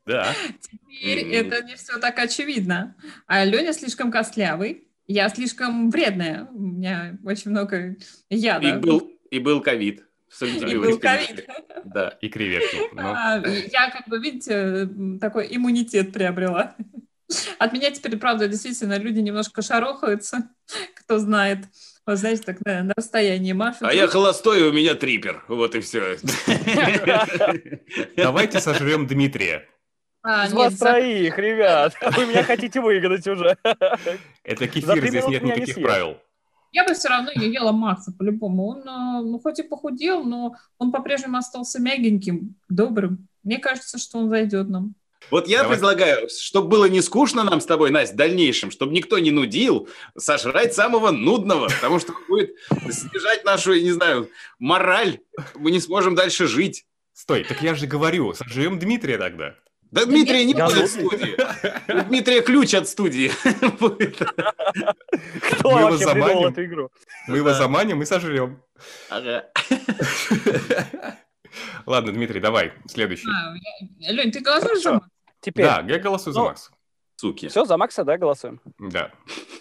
Да. 0.06 0.34
Теперь 0.60 1.24
mm. 1.24 1.34
это 1.36 1.64
не 1.66 1.76
все 1.76 2.00
так 2.00 2.18
очевидно. 2.18 2.96
А 3.28 3.46
Леня 3.46 3.74
слишком 3.74 4.10
костлявый, 4.12 4.88
я 5.06 5.30
слишком 5.30 5.92
вредная, 5.92 6.48
у 6.52 6.60
меня 6.60 7.20
очень 7.24 7.52
много 7.52 7.96
яда. 8.28 8.68
И 8.68 8.74
был, 8.74 9.12
и 9.30 9.38
был 9.38 9.62
ковид. 9.62 10.04
И 10.42 10.76
был 10.78 11.00
ковид. 11.00 11.48
Да, 11.86 12.10
и 12.22 12.30
креветки. 12.30 12.78
Ну. 12.94 13.02
А, 13.02 13.42
я, 13.48 13.90
как 13.90 14.08
бы, 14.08 14.20
видите, 14.20 14.90
такой 15.20 15.48
иммунитет 15.56 16.12
приобрела. 16.12 16.76
От 17.58 17.74
меня 17.74 17.92
теперь, 17.92 18.18
правда, 18.18 18.48
действительно, 18.48 18.98
люди 18.98 19.20
немножко 19.20 19.62
шарохаются, 19.62 20.50
кто 20.96 21.20
знает. 21.20 21.66
Вот, 22.10 22.18
знаете, 22.18 22.42
так 22.42 22.66
на, 22.66 22.82
на 22.82 22.94
расстоянии 22.98 23.54
машут. 23.54 23.84
А 23.84 23.94
я 23.94 24.08
холостой, 24.08 24.64
у 24.64 24.74
меня 24.74 24.96
трипер. 24.96 25.44
Вот 25.48 25.76
и 25.76 25.80
все. 25.80 26.18
Давайте 28.18 28.60
сожрем 28.60 29.06
Дмитрия. 29.06 29.68
А, 30.24 30.48
Из 30.48 30.54
нет, 30.54 30.58
вас 30.58 30.74
за... 30.74 30.86
троих, 30.86 31.38
ребят. 31.38 31.94
Вы 32.18 32.26
меня 32.26 32.42
хотите 32.42 32.82
выгнать 32.82 33.28
уже. 33.28 33.56
Это 34.44 34.68
кефир, 34.68 35.08
здесь 35.08 35.28
нет 35.28 35.44
никаких 35.44 35.78
не 35.78 35.84
правил. 35.84 36.18
Я 36.72 36.84
бы 36.84 36.96
все 36.96 37.10
равно 37.10 37.30
не 37.36 37.54
ела 37.54 37.74
Макса 37.74 38.12
по-любому. 38.12 38.70
Он, 38.70 38.80
э, 38.80 39.22
ну, 39.22 39.40
хоть 39.40 39.60
и 39.60 39.64
похудел, 39.64 40.24
но 40.24 40.56
он 40.80 40.92
по-прежнему 40.92 41.38
остался 41.38 41.80
мягеньким, 41.80 42.56
добрым. 42.70 43.28
Мне 43.44 43.60
кажется, 43.60 44.00
что 44.00 44.18
он 44.18 44.30
зайдет 44.30 44.68
нам. 44.68 44.96
Вот 45.32 45.48
я 45.48 45.62
Давай. 45.62 45.78
предлагаю, 45.78 46.28
чтобы 46.30 46.70
было 46.70 46.86
не 46.86 47.02
скучно 47.02 47.44
нам 47.44 47.62
с 47.62 47.66
тобой, 47.66 47.92
Настя, 47.92 48.16
в 48.16 48.18
дальнейшем, 48.18 48.72
чтобы 48.72 48.94
никто 48.94 49.20
не 49.20 49.32
нудил, 49.32 49.88
сожрать 50.18 50.74
самого 50.74 51.12
нудного, 51.12 51.68
потому 51.68 52.00
что 52.00 52.14
будет 52.28 52.56
снижать 52.90 53.46
нашу, 53.46 53.76
не 53.76 53.92
знаю, 53.92 54.30
мораль. 54.58 55.20
Мы 55.56 55.72
не 55.72 55.80
сможем 55.80 56.16
дальше 56.16 56.48
жить. 56.48 56.86
Стой, 57.14 57.44
так 57.44 57.62
я 57.62 57.76
же 57.76 57.86
говорю, 57.86 58.34
сожрем 58.34 58.80
Дмитрия 58.80 59.18
тогда. 59.18 59.56
Да 59.92 60.06
Дмитрия 60.06 60.46
не 60.46 60.54
будет 60.54 60.88
в 60.88 60.88
студии. 60.88 61.36
У 61.92 62.02
Дмитрия 62.08 62.42
ключ 62.42 62.74
от 62.76 62.88
студии. 62.88 63.32
Кто 65.52 65.72
мы 65.72 65.84
вообще 65.84 66.12
придумал 66.12 66.50
эту 66.50 66.66
игру? 66.66 66.92
Мы 67.28 67.38
его 67.38 67.54
заманим 67.54 68.02
и 68.02 68.06
сожрем. 68.06 68.62
Ладно, 71.86 72.12
Дмитрий, 72.12 72.40
давай, 72.40 72.74
следующий. 72.88 73.28
А, 73.30 73.54
Лень, 74.12 74.32
ты 74.32 74.42
голосуешь 74.42 74.82
за 74.82 74.94
Макса? 74.94 75.10
Теперь. 75.42 75.66
Да, 75.66 75.86
я 75.88 76.00
голосую 76.00 76.34
за 76.34 76.40
ну, 76.40 76.46
Макса. 76.46 76.72
Суки. 77.16 77.48
Все, 77.48 77.66
за 77.66 77.78
Макса, 77.78 78.04
да, 78.04 78.18
голосуем? 78.18 78.62
Да. 78.78 79.12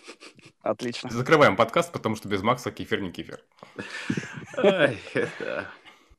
Отлично. 0.63 1.11
Закрываем 1.11 1.57
подкаст, 1.57 1.93
потому 1.93 2.17
что 2.17 2.29
без 2.29 2.43
Макса 2.43 2.71
кефир 2.71 3.01
не 3.01 3.11
кефир. 3.13 3.41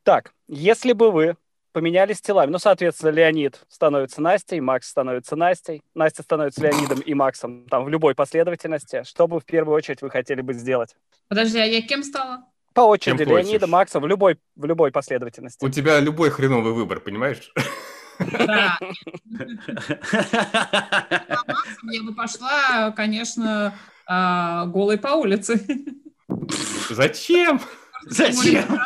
Так, 0.03 0.33
если 0.47 0.93
бы 0.93 1.11
вы 1.11 1.35
поменялись 1.71 2.21
телами. 2.21 2.51
Ну, 2.51 2.59
соответственно, 2.59 3.11
Леонид 3.11 3.61
становится 3.69 4.21
Настей, 4.21 4.59
Макс 4.59 4.87
становится 4.87 5.35
Настей, 5.35 5.81
Настя 5.93 6.23
становится 6.23 6.61
Леонидом 6.61 6.99
и 6.99 7.13
Максом, 7.13 7.67
там, 7.67 7.85
в 7.85 7.89
любой 7.89 8.15
последовательности. 8.15 9.03
Что 9.03 9.27
бы 9.27 9.39
в 9.39 9.45
первую 9.45 9.75
очередь 9.75 10.01
вы 10.01 10.09
хотели 10.09 10.41
бы 10.41 10.53
сделать? 10.53 10.95
Подожди, 11.27 11.59
а 11.59 11.65
я 11.65 11.81
кем 11.81 12.03
стала? 12.03 12.45
По 12.79 12.83
очереди, 12.83 13.23
Леонида, 13.23 13.59
хочешь. 13.59 13.69
Макса, 13.69 13.99
в 13.99 14.07
любой, 14.07 14.39
в 14.55 14.63
любой 14.63 14.93
последовательности. 14.93 15.65
У 15.65 15.67
тебя 15.67 15.99
любой 15.99 16.29
хреновый 16.29 16.71
выбор, 16.71 17.01
понимаешь? 17.01 17.51
Да. 18.19 18.79
Я 21.91 22.03
бы 22.03 22.15
пошла, 22.15 22.91
конечно, 22.91 23.73
а, 24.07 24.65
голой 24.67 24.97
по 24.97 25.09
улице. 25.09 25.59
Зачем? 26.89 27.59
Зачем? 28.05 28.79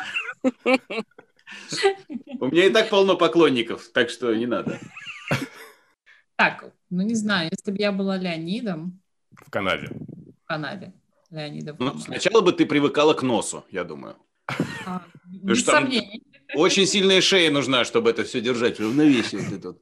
У 2.39 2.47
меня 2.47 2.65
и 2.65 2.69
так 2.71 2.89
полно 2.89 3.15
поклонников, 3.15 3.89
так 3.93 4.09
что 4.09 4.33
не 4.33 4.47
надо. 4.47 4.79
Так, 6.35 6.65
ну 6.89 7.03
не 7.03 7.13
знаю, 7.13 7.51
если 7.51 7.69
бы 7.69 7.77
я 7.77 7.91
была 7.91 8.17
Леонидом... 8.17 9.03
В 9.33 9.51
Канаде. 9.51 9.89
В 10.43 10.47
Канаде. 10.47 10.93
Леонидом. 11.33 11.77
Ну, 11.79 11.97
сначала 11.97 12.41
бы 12.41 12.53
ты 12.53 12.65
привыкала 12.65 13.13
к 13.13 13.23
носу, 13.23 13.65
я 13.71 13.83
думаю. 13.83 14.15
А, 14.85 15.01
без 15.25 15.65
сомнений. 15.65 16.23
Очень 16.53 16.85
сильная 16.85 17.21
шея 17.21 17.49
нужна, 17.51 17.83
чтобы 17.85 18.11
это 18.11 18.23
все 18.23 18.39
держать 18.41 18.77
в 18.77 18.83
равновесии. 18.83 19.37
Вот 19.37 19.77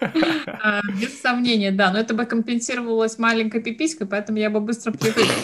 а, 0.00 0.80
без 1.00 1.20
сомнения, 1.20 1.70
да. 1.70 1.92
Но 1.92 1.98
это 1.98 2.14
бы 2.14 2.24
компенсировалось 2.24 3.18
маленькой 3.18 3.62
пиписькой, 3.62 4.06
поэтому 4.06 4.38
я 4.38 4.48
бы 4.50 4.60
быстро 4.60 4.92
привыкла. 4.92 5.34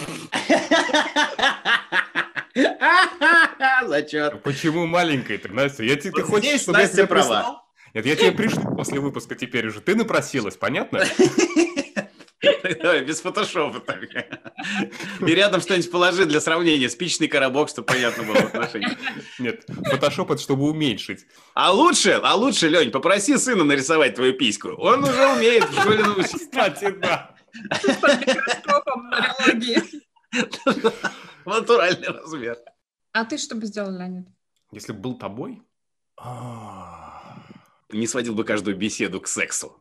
Зачет. 3.87 4.41
Почему 4.43 4.87
маленькая 4.87 5.37
ты, 5.37 5.49
Настя? 5.49 5.83
Я, 5.83 5.95
ты 5.95 6.11
вот 6.11 6.21
хочешь, 6.21 6.47
здесь 6.47 6.61
чтобы 6.63 6.79
Настя 6.79 7.01
я 7.01 7.07
права. 7.07 7.23
Прислал? 7.23 7.63
Нет, 7.93 8.05
я 8.07 8.15
тебе 8.15 8.31
пришлю 8.31 8.75
после 8.75 8.99
выпуска 8.99 9.35
теперь 9.35 9.67
уже. 9.67 9.81
Ты 9.81 9.95
напросилась, 9.95 10.55
понятно? 10.55 11.03
Давай, 12.81 13.03
без 13.03 13.21
фотошопа 13.21 13.79
так. 13.79 13.99
И 15.19 15.25
рядом 15.25 15.61
что-нибудь 15.61 15.91
положи 15.91 16.25
для 16.25 16.39
сравнения. 16.39 16.89
Спичный 16.89 17.27
коробок, 17.27 17.69
чтобы 17.69 17.87
понятно 17.87 18.23
было 18.23 18.39
отношение. 18.39 18.97
Нет, 19.39 19.65
фотошоп 19.67 20.31
это 20.31 20.41
чтобы 20.41 20.69
уменьшить. 20.69 21.25
А 21.53 21.71
лучше, 21.71 22.19
а 22.23 22.35
лучше, 22.35 22.69
Лень, 22.69 22.91
попроси 22.91 23.37
сына 23.37 23.63
нарисовать 23.63 24.15
твою 24.15 24.33
письку. 24.33 24.69
Он 24.77 25.03
уже 25.03 25.27
умеет 25.27 25.65
в 25.65 25.81
школе 25.81 26.03
научиться. 26.03 26.37
Кстати, 26.51 26.91
да. 26.91 27.35
Под 28.01 28.27
микроскопом 28.27 29.11
Натуральный 31.45 32.07
размер. 32.07 32.57
А 33.11 33.25
ты 33.25 33.37
что 33.37 33.55
бы 33.55 33.65
сделал, 33.65 33.91
Леонид? 33.91 34.27
Если 34.71 34.93
бы 34.93 34.99
был 34.99 35.17
тобой? 35.17 35.61
А, 36.17 36.92
не 37.93 38.07
сводил 38.07 38.35
бы 38.35 38.43
каждую 38.43 38.75
беседу 38.77 39.21
к 39.21 39.27
сексу. 39.27 39.79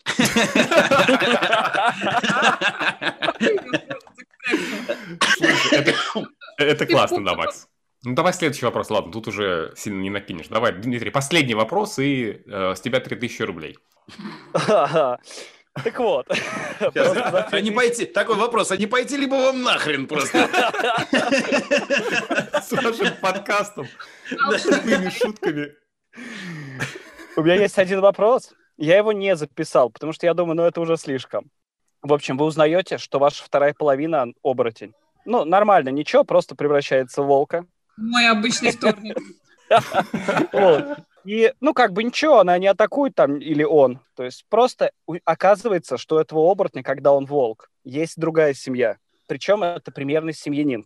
Это 6.58 6.86
классно, 6.86 7.24
да, 7.24 7.34
Макс. 7.34 7.68
Ну, 8.04 8.14
давай 8.14 8.32
следующий 8.32 8.64
вопрос. 8.64 8.90
Ладно, 8.90 9.12
тут 9.12 9.28
уже 9.28 9.72
сильно 9.76 10.00
не 10.00 10.10
накинешь. 10.10 10.48
Давай, 10.48 10.72
Дмитрий, 10.72 11.10
последний 11.10 11.54
вопрос, 11.54 12.00
и 12.00 12.42
э, 12.46 12.74
с 12.74 12.80
тебя 12.80 12.98
3000 12.98 13.42
рублей. 13.42 13.78
Так 15.84 15.98
вот. 16.00 16.26
А 16.80 17.60
не 17.60 17.70
пойти, 17.70 18.04
такой 18.04 18.36
вопрос, 18.36 18.72
а 18.72 18.76
не 18.76 18.86
пойти 18.86 19.16
либо 19.16 19.36
вам 19.36 19.62
нахрен 19.62 20.06
просто? 20.06 20.48
С 22.60 22.72
вашим 22.72 23.16
подкастом. 23.22 23.88
Шутками. 24.28 25.72
У 27.36 27.42
меня 27.42 27.54
есть 27.54 27.78
один 27.78 28.00
вопрос. 28.00 28.52
Я 28.76 28.96
его 28.96 29.12
не 29.12 29.36
записал, 29.36 29.90
потому 29.90 30.12
что 30.12 30.26
я 30.26 30.34
думаю, 30.34 30.56
ну 30.56 30.62
это 30.64 30.80
уже 30.80 30.96
слишком. 30.96 31.50
В 32.02 32.12
общем, 32.12 32.36
вы 32.36 32.46
узнаете, 32.46 32.98
что 32.98 33.18
ваша 33.18 33.44
вторая 33.44 33.74
половина 33.74 34.26
оборотень. 34.42 34.92
Ну, 35.24 35.44
нормально, 35.44 35.90
ничего, 35.90 36.24
просто 36.24 36.54
превращается 36.56 37.22
в 37.22 37.26
волка. 37.26 37.64
Мой 37.96 38.28
обычный 38.28 38.72
вторник. 38.72 39.16
И, 41.24 41.52
ну, 41.60 41.72
как 41.72 41.92
бы 41.92 42.02
ничего, 42.02 42.40
она 42.40 42.58
не 42.58 42.66
атакует 42.66 43.14
там, 43.14 43.36
или 43.36 43.62
он. 43.62 44.00
То 44.16 44.24
есть 44.24 44.44
просто 44.48 44.90
оказывается, 45.24 45.96
что 45.96 46.20
этого 46.20 46.50
оборотня, 46.50 46.82
когда 46.82 47.12
он 47.12 47.26
волк, 47.26 47.70
есть 47.84 48.18
другая 48.18 48.54
семья. 48.54 48.96
Причем 49.28 49.62
это 49.62 49.92
примерный 49.92 50.34
семьянин. 50.34 50.84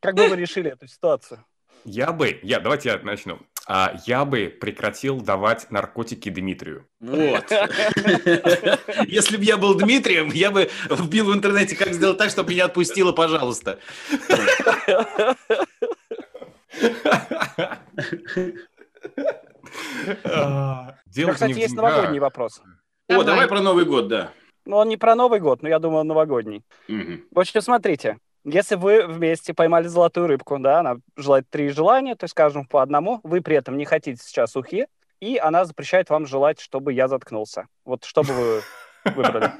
Как 0.00 0.14
бы 0.14 0.28
вы 0.28 0.36
решили 0.36 0.70
эту 0.70 0.86
ситуацию? 0.86 1.44
Я 1.84 2.12
бы, 2.12 2.38
я, 2.44 2.60
давайте 2.60 2.90
я 2.90 2.98
начну. 3.02 3.40
А, 3.74 3.94
я 4.04 4.26
бы 4.26 4.54
прекратил 4.60 5.22
давать 5.22 5.70
наркотики 5.70 6.28
Дмитрию. 6.28 6.86
Вот. 7.00 7.50
Если 9.06 9.38
бы 9.38 9.44
я 9.44 9.56
был 9.56 9.74
Дмитрием, 9.74 10.28
я 10.28 10.50
бы 10.50 10.68
вбил 10.90 11.30
в 11.30 11.34
интернете, 11.34 11.74
как 11.74 11.94
сделать 11.94 12.18
так, 12.18 12.28
чтобы 12.28 12.50
меня 12.50 12.66
отпустило, 12.66 13.12
пожалуйста. 13.12 13.78
Дело, 21.06 21.32
кстати, 21.32 21.58
есть 21.58 21.74
новогодний 21.74 22.18
вопрос. 22.18 22.60
О, 23.08 23.22
давай 23.22 23.48
про 23.48 23.62
Новый 23.62 23.86
год, 23.86 24.06
да. 24.08 24.32
Ну, 24.66 24.76
он 24.76 24.88
не 24.90 24.98
про 24.98 25.14
Новый 25.14 25.40
год, 25.40 25.62
но 25.62 25.70
я 25.70 25.78
думаю, 25.78 26.00
он 26.00 26.08
новогодний. 26.08 26.62
В 26.88 27.38
общем, 27.38 27.62
смотрите, 27.62 28.18
если 28.44 28.74
вы 28.74 29.06
вместе 29.06 29.54
поймали 29.54 29.86
золотую 29.86 30.26
рыбку, 30.26 30.58
да, 30.58 30.80
она 30.80 30.96
желает 31.16 31.48
три 31.48 31.68
желания, 31.68 32.14
то 32.14 32.24
есть, 32.24 32.32
скажем, 32.32 32.66
по 32.66 32.82
одному, 32.82 33.20
вы 33.22 33.40
при 33.40 33.56
этом 33.56 33.76
не 33.76 33.84
хотите 33.84 34.22
сейчас 34.22 34.56
ухи, 34.56 34.86
и 35.20 35.36
она 35.36 35.64
запрещает 35.64 36.10
вам 36.10 36.26
желать, 36.26 36.60
чтобы 36.60 36.92
я 36.92 37.08
заткнулся. 37.08 37.66
Вот 37.84 38.04
что 38.04 38.22
бы 38.22 38.34
вы 38.34 38.62
выбрали? 39.14 39.52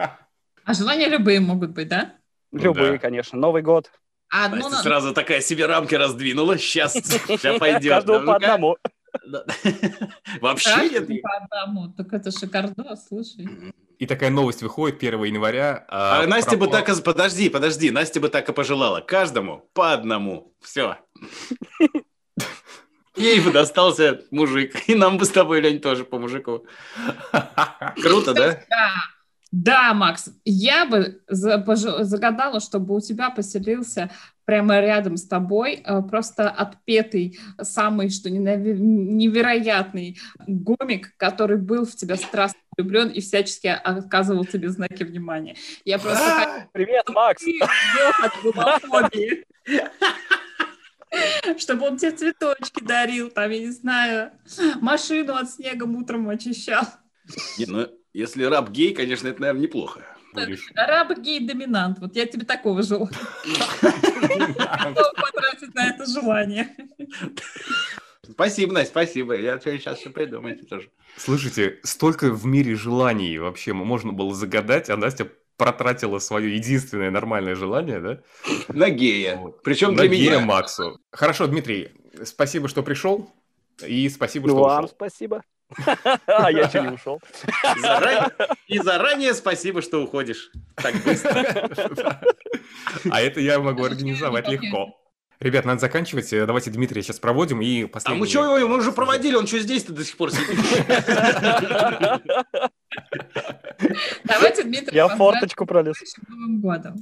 А 0.65 0.75
желания 0.75 1.09
любые 1.09 1.41
могут 1.41 1.71
быть, 1.71 1.89
да? 1.89 2.15
Любые, 2.53 2.99
конечно. 2.99 3.39
Новый 3.39 3.63
год. 3.63 3.91
А 4.31 4.47
одну 4.47 4.69
Настя 4.69 4.83
сразу 4.83 5.13
такая 5.13 5.41
себе 5.41 5.67
рамки 5.67 5.95
раздвинула. 5.95 6.59
Сейчас, 6.59 6.95
сейчас 6.95 7.59
пойдет. 7.61 7.93
Каждому 7.93 8.27
по 8.27 8.37
одному. 8.37 8.77
Вообще 10.41 10.91
нет. 10.91 11.23
по 11.23 11.37
одному. 11.37 11.93
Так 11.93 12.13
это 12.13 12.31
шикардос, 12.31 13.09
слушай. 13.09 13.47
И 13.99 14.07
такая 14.07 14.31
новость 14.31 14.63
выходит 14.63 15.03
1 15.03 15.23
января. 15.25 15.85
А, 15.89 16.23
а 16.23 16.27
Настя 16.27 16.57
бы 16.57 16.67
так... 16.67 16.89
и 16.89 17.03
Подожди, 17.03 17.49
подожди. 17.49 17.91
Настя 17.91 18.21
бы 18.21 18.29
так 18.29 18.49
и 18.49 18.53
пожелала. 18.53 19.01
Каждому 19.01 19.69
по 19.75 19.93
одному. 19.93 20.55
Все. 20.61 20.99
Ей 23.15 23.41
бы 23.41 23.53
достался 23.53 24.23
мужик. 24.31 24.89
И 24.89 24.95
нам 24.95 25.19
бы 25.19 25.25
с 25.25 25.31
тобой, 25.31 25.61
Лень, 25.61 25.81
тоже 25.81 26.05
по 26.05 26.19
мужику. 26.19 26.67
Круто, 28.03 28.33
да? 28.35 28.65
Да. 28.69 28.95
Да, 29.53 29.93
Макс, 29.93 30.31
я 30.47 30.87
бы 30.87 31.21
загадала, 31.29 32.59
чтобы 32.59 32.97
у 32.97 33.01
тебя 33.01 33.29
поселился 33.29 34.11
прямо 34.47 34.81
рядом 34.81 35.19
с 35.19 35.29
тобой 35.29 35.75
э, 35.75 36.03
просто 36.03 36.49
отпетый, 36.49 37.39
самый 37.61 38.09
что 38.09 38.31
невероятный 38.31 40.19
гомик, 40.47 41.15
который 41.19 41.59
был 41.59 41.85
в 41.85 41.95
тебя 41.95 42.17
страстно 42.17 42.59
влюблен 42.79 43.11
и 43.11 43.21
всячески 43.21 43.67
оказывал 43.67 44.47
тебе 44.47 44.71
знаки 44.71 45.05
внимания. 45.05 45.57
Я 45.85 45.99
просто... 45.99 46.69
Привет, 46.73 47.11
Макс! 47.11 47.45
Чтобы 51.59 51.89
он 51.89 51.99
тебе 51.99 52.13
цветочки 52.13 52.83
дарил, 52.83 53.31
там, 53.31 53.51
я 53.51 53.59
не 53.59 53.71
знаю, 53.71 54.33
машину 54.81 55.35
от 55.35 55.51
снега 55.51 55.85
утром 55.85 56.31
очищал. 56.31 56.85
Не, 57.59 57.67
ну, 57.67 57.87
если 58.13 58.45
раб 58.45 58.71
гей, 58.71 58.95
конечно, 58.95 59.29
это, 59.29 59.41
наверное, 59.41 59.63
неплохо. 59.63 60.05
Раб 60.75 61.19
гей-доминант. 61.19 61.99
Вот 61.99 62.17
я 62.17 62.27
тебе 62.27 62.47
такого 62.47 62.83
желаю. 62.83 63.11
потратить 64.23 65.75
на 65.75 65.89
это 65.89 66.07
желание. 66.07 66.75
Спасибо, 68.31 68.73
Настя, 68.73 68.91
спасибо. 68.91 69.37
Я 69.37 69.59
сейчас 69.59 69.99
все 69.99 70.11
придумаю 70.11 70.57
тоже. 70.65 70.91
Слушайте, 71.17 71.81
столько 71.83 72.31
в 72.31 72.47
мире 72.47 72.75
желаний 72.77 73.39
вообще 73.39 73.73
можно 73.73 74.13
было 74.13 74.35
загадать, 74.35 74.89
а 74.91 74.97
Настя 74.97 75.29
протратила 75.57 76.19
свое 76.19 76.55
единственное 76.55 77.11
нормальное 77.11 77.55
желание, 77.55 78.01
да? 78.01 78.21
На 78.69 78.91
гея. 78.91 79.37
Вот. 79.37 79.63
Причем 79.63 79.95
На 79.95 80.03
для 80.03 80.09
гея 80.09 80.31
меня. 80.37 80.41
Максу. 80.41 80.99
Хорошо, 81.11 81.47
Дмитрий, 81.47 81.91
спасибо, 82.25 82.69
что 82.69 82.83
пришел. 82.83 83.31
И 83.87 84.09
спасибо, 84.09 84.49
что 84.49 84.57
Вам 84.57 84.85
ушел. 84.85 84.95
спасибо. 84.97 85.43
А 86.27 86.51
я 86.51 86.67
еще 86.67 86.81
не 86.81 86.89
ушел. 86.89 87.21
И 88.67 88.79
заранее 88.79 89.35
спасибо, 89.35 89.83
что 89.83 90.03
уходишь 90.03 90.51
так 90.77 90.95
быстро. 91.05 92.21
А 93.11 93.21
это 93.21 93.41
я 93.41 93.59
могу 93.61 93.85
организовать 93.85 94.49
легко. 94.49 94.99
Ребят, 95.41 95.65
надо 95.65 95.81
заканчивать. 95.81 96.31
Давайте 96.31 96.71
Дмитрия 96.71 97.03
сейчас 97.03 97.19
проводим 97.19 97.61
и 97.61 97.87
последний... 97.87 98.17
А 98.17 98.21
мы 98.21 98.29
что 98.29 98.57
его, 98.59 98.69
мы 98.69 98.77
уже 98.79 98.93
проводили, 98.93 99.35
он 99.35 99.49
что 99.49 99.59
здесь-то 99.59 99.93
до 99.93 100.05
сих 100.05 100.17
пор 100.17 100.31
сидит? 100.31 100.57
Давайте, 104.23 104.63
Дмитрий, 104.63 104.95
Я 104.95 105.09
форточку 105.09 105.67
пролез. 105.67 105.97
Новым 106.29 106.61
годом. 106.61 106.95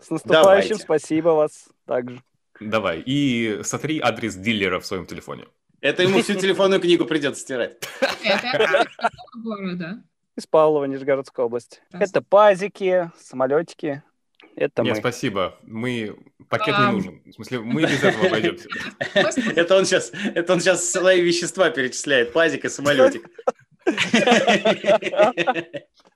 С 0.00 0.10
наступающим, 0.10 0.76
спасибо 0.78 1.30
вас 1.30 1.68
также. 1.86 2.22
Давай, 2.60 3.02
и 3.04 3.62
сотри 3.64 3.98
адрес 3.98 4.36
дилера 4.36 4.78
в 4.78 4.86
своем 4.86 5.06
телефоне. 5.06 5.46
Это 5.80 6.02
ему 6.02 6.22
всю 6.22 6.34
телефонную 6.34 6.80
книгу 6.80 7.04
придется 7.04 7.40
стирать. 7.40 7.76
Из 10.36 10.46
Павлова, 10.46 10.84
Нижегородская 10.84 11.46
область. 11.46 11.82
Это 11.92 12.22
пазики, 12.22 13.10
самолетики. 13.18 14.02
Это 14.54 14.82
Нет, 14.82 14.94
мы. 14.94 15.00
спасибо. 15.00 15.56
Мы 15.62 16.16
пакет 16.48 16.76
не 16.78 16.92
нужен. 16.92 17.22
В 17.24 17.32
смысле, 17.32 17.60
мы 17.60 17.82
без 17.82 18.02
этого 18.02 18.26
обойдемся. 18.26 18.68
Это 19.14 19.76
он 19.76 19.84
сейчас, 19.84 20.10
это 20.34 20.52
он 20.52 20.60
сейчас 20.60 20.90
свои 20.90 21.20
вещества 21.20 21.70
перечисляет. 21.70 22.32
Пазик 22.32 22.64
и 22.64 22.68
самолетик. 22.68 23.28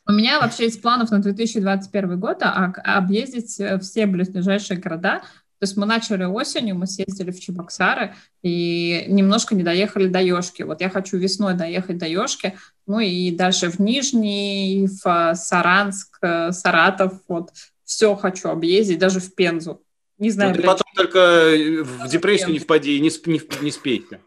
У 0.09 0.13
меня 0.13 0.41
вообще 0.41 0.65
есть 0.65 0.83
планов 0.83 1.11
на 1.11 1.21
2021 1.21 2.19
год 2.19 2.43
а, 2.43 2.73
объездить 2.85 3.61
все 3.83 4.07
ближайшие 4.07 4.79
города, 4.79 5.23
то 5.63 5.65
есть 5.65 5.77
мы 5.77 5.87
начали 5.87 6.25
осенью, 6.25 6.75
мы 6.75 6.89
съездили 6.89 7.31
в 7.31 7.39
Чебоксары 7.39 8.17
и 8.43 9.05
немножко 9.07 9.55
не 9.55 9.63
доехали 9.63 10.09
до 10.09 10.21
Ёшки. 10.21 10.65
Вот 10.65 10.81
я 10.81 10.91
хочу 10.91 11.19
весной 11.19 11.55
доехать 11.55 11.99
до 11.99 12.09
Ёшки, 12.09 12.59
ну 12.89 12.99
и 12.99 13.31
дальше 13.31 13.71
в 13.71 13.79
Нижний, 13.79 14.89
в 14.89 15.35
Саранск, 15.37 16.19
Саратов, 16.51 17.13
вот 17.29 17.51
все 17.85 18.17
хочу 18.17 18.49
объездить, 18.49 18.99
даже 18.99 19.21
в 19.21 19.37
Пензу. 19.37 19.81
Не 20.19 20.31
знаю. 20.31 20.51
Ну, 20.51 20.57
ты 20.57 20.63
потом 20.67 20.89
только 20.97 21.53
в 21.55 22.09
депрессию 22.09 22.51
не 22.51 22.59
впади, 22.59 22.99
не, 22.99 23.11
не, 23.31 23.41
не 23.63 23.71
спейте. 23.71 24.19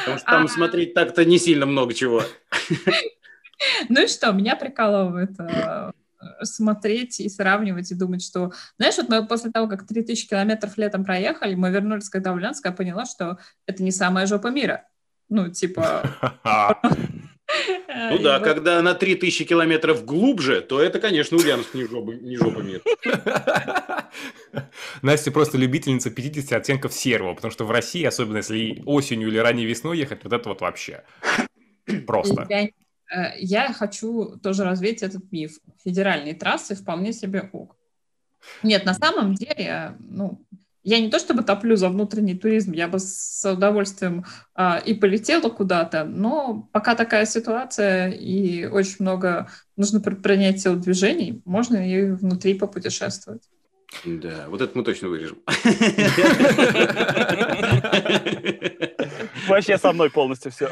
Потому 0.00 0.18
что 0.18 0.26
там 0.26 0.44
а... 0.44 0.48
смотреть 0.48 0.92
так-то 0.92 1.24
не 1.24 1.38
сильно 1.38 1.64
много 1.64 1.94
чего. 1.94 2.22
Ну 3.88 4.04
и 4.04 4.06
что, 4.06 4.30
меня 4.30 4.54
прикалывает 4.54 5.30
э, 5.40 5.90
смотреть 6.42 7.20
и 7.20 7.28
сравнивать 7.28 7.90
и 7.90 7.94
думать, 7.94 8.22
что... 8.22 8.52
Знаешь, 8.78 8.96
вот 8.98 9.08
мы 9.08 9.26
после 9.26 9.50
того, 9.50 9.68
как 9.68 9.86
3000 9.86 10.28
километров 10.28 10.76
летом 10.78 11.04
проехали, 11.04 11.54
мы 11.54 11.70
вернулись, 11.70 12.08
когда 12.08 12.32
в 12.32 12.36
Ульяновск, 12.36 12.64
я 12.64 12.72
поняла, 12.72 13.06
что 13.06 13.38
это 13.66 13.82
не 13.82 13.90
самая 13.90 14.26
жопа 14.26 14.48
мира. 14.48 14.84
Ну, 15.28 15.50
типа... 15.50 16.02
Ну 18.10 18.18
да, 18.18 18.40
когда 18.40 18.82
на 18.82 18.94
3000 18.94 19.44
километров 19.44 20.04
глубже, 20.04 20.60
то 20.60 20.82
это, 20.82 21.00
конечно, 21.00 21.38
Ульяновск 21.38 21.72
не 21.74 21.84
жопа, 21.84 22.10
не 22.10 22.36
жопа 22.36 22.60
мира. 22.60 22.82
Настя 25.02 25.30
просто 25.30 25.56
любительница 25.56 26.10
50 26.10 26.52
оттенков 26.52 26.92
серого, 26.92 27.34
потому 27.34 27.50
что 27.50 27.64
в 27.64 27.70
России, 27.70 28.04
особенно 28.04 28.38
если 28.38 28.82
осенью 28.84 29.28
или 29.28 29.38
ранней 29.38 29.64
весной 29.64 29.98
ехать, 29.98 30.24
вот 30.24 30.32
это 30.34 30.48
вот 30.48 30.60
вообще 30.60 31.04
просто. 32.06 32.46
Э, 32.50 32.68
я 33.38 33.72
хочу 33.72 34.38
тоже 34.42 34.64
развить 34.64 35.02
этот 35.02 35.32
миф. 35.32 35.58
Федеральные 35.84 36.34
трассы 36.34 36.74
вполне 36.74 37.12
себе 37.12 37.48
ок. 37.52 37.76
Нет, 38.62 38.84
на 38.84 38.94
самом 38.94 39.34
деле, 39.34 39.96
ну, 39.98 40.44
Я 40.88 41.00
не 41.00 41.10
то 41.10 41.18
чтобы 41.18 41.42
топлю 41.42 41.76
за 41.76 41.90
внутренний 41.90 42.34
туризм, 42.34 42.72
я 42.72 42.88
бы 42.88 42.98
с 42.98 43.44
удовольствием 43.44 44.24
а, 44.54 44.78
и 44.78 44.94
полетела 44.94 45.50
куда-то, 45.50 46.04
но 46.04 46.66
пока 46.72 46.94
такая 46.94 47.26
ситуация 47.26 48.10
и 48.10 48.64
очень 48.64 48.96
много 49.00 49.50
нужно 49.76 50.00
предпринять 50.00 50.62
телодвижений, 50.62 51.42
можно 51.44 51.76
и 51.76 52.12
внутри 52.12 52.54
попутешествовать. 52.54 53.42
Да, 54.04 54.46
вот 54.48 54.62
это 54.62 54.78
мы 54.78 54.82
точно 54.84 55.08
вырежем. 55.08 55.38
Вообще 59.46 59.76
со 59.78 59.92
мной 59.92 60.10
полностью 60.10 60.52
все. 60.52 60.70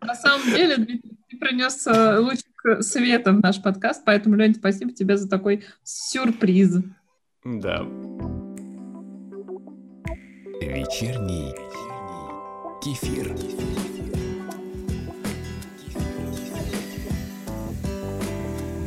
На 0.00 0.14
самом 0.14 0.46
деле, 0.46 0.76
Дмитрий, 0.76 1.18
ты 1.28 1.38
принес 1.38 1.86
э, 1.86 2.18
лучик 2.18 2.46
света 2.80 3.32
в 3.32 3.40
наш 3.40 3.62
подкаст, 3.62 4.04
поэтому, 4.04 4.36
Лень, 4.36 4.54
спасибо 4.54 4.92
тебе 4.92 5.16
за 5.16 5.28
такой 5.28 5.64
сюрприз. 5.82 6.78
Да. 7.44 7.82
Вечерний 10.60 11.54
кефир. 12.82 13.34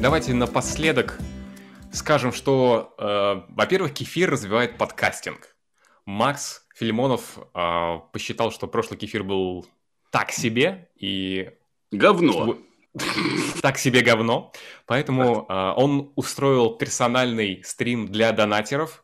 Давайте 0.01 0.33
напоследок 0.33 1.19
скажем, 1.97 2.31
что, 2.31 2.93
э, 2.97 3.41
во-первых, 3.49 3.93
кефир 3.93 4.29
развивает 4.29 4.77
подкастинг. 4.77 5.55
Макс 6.05 6.66
Филимонов 6.77 7.39
э, 7.55 7.99
посчитал, 8.13 8.51
что 8.51 8.67
прошлый 8.67 8.99
кефир 8.99 9.23
был 9.23 9.65
так 10.11 10.31
себе 10.31 10.89
и... 10.95 11.49
Говно. 11.91 12.57
так 13.61 13.79
себе 13.79 14.01
говно. 14.01 14.51
Поэтому 14.85 15.47
э, 15.49 15.73
он 15.75 16.11
устроил 16.15 16.75
персональный 16.77 17.63
стрим 17.63 18.07
для 18.07 18.31
донатеров. 18.31 19.03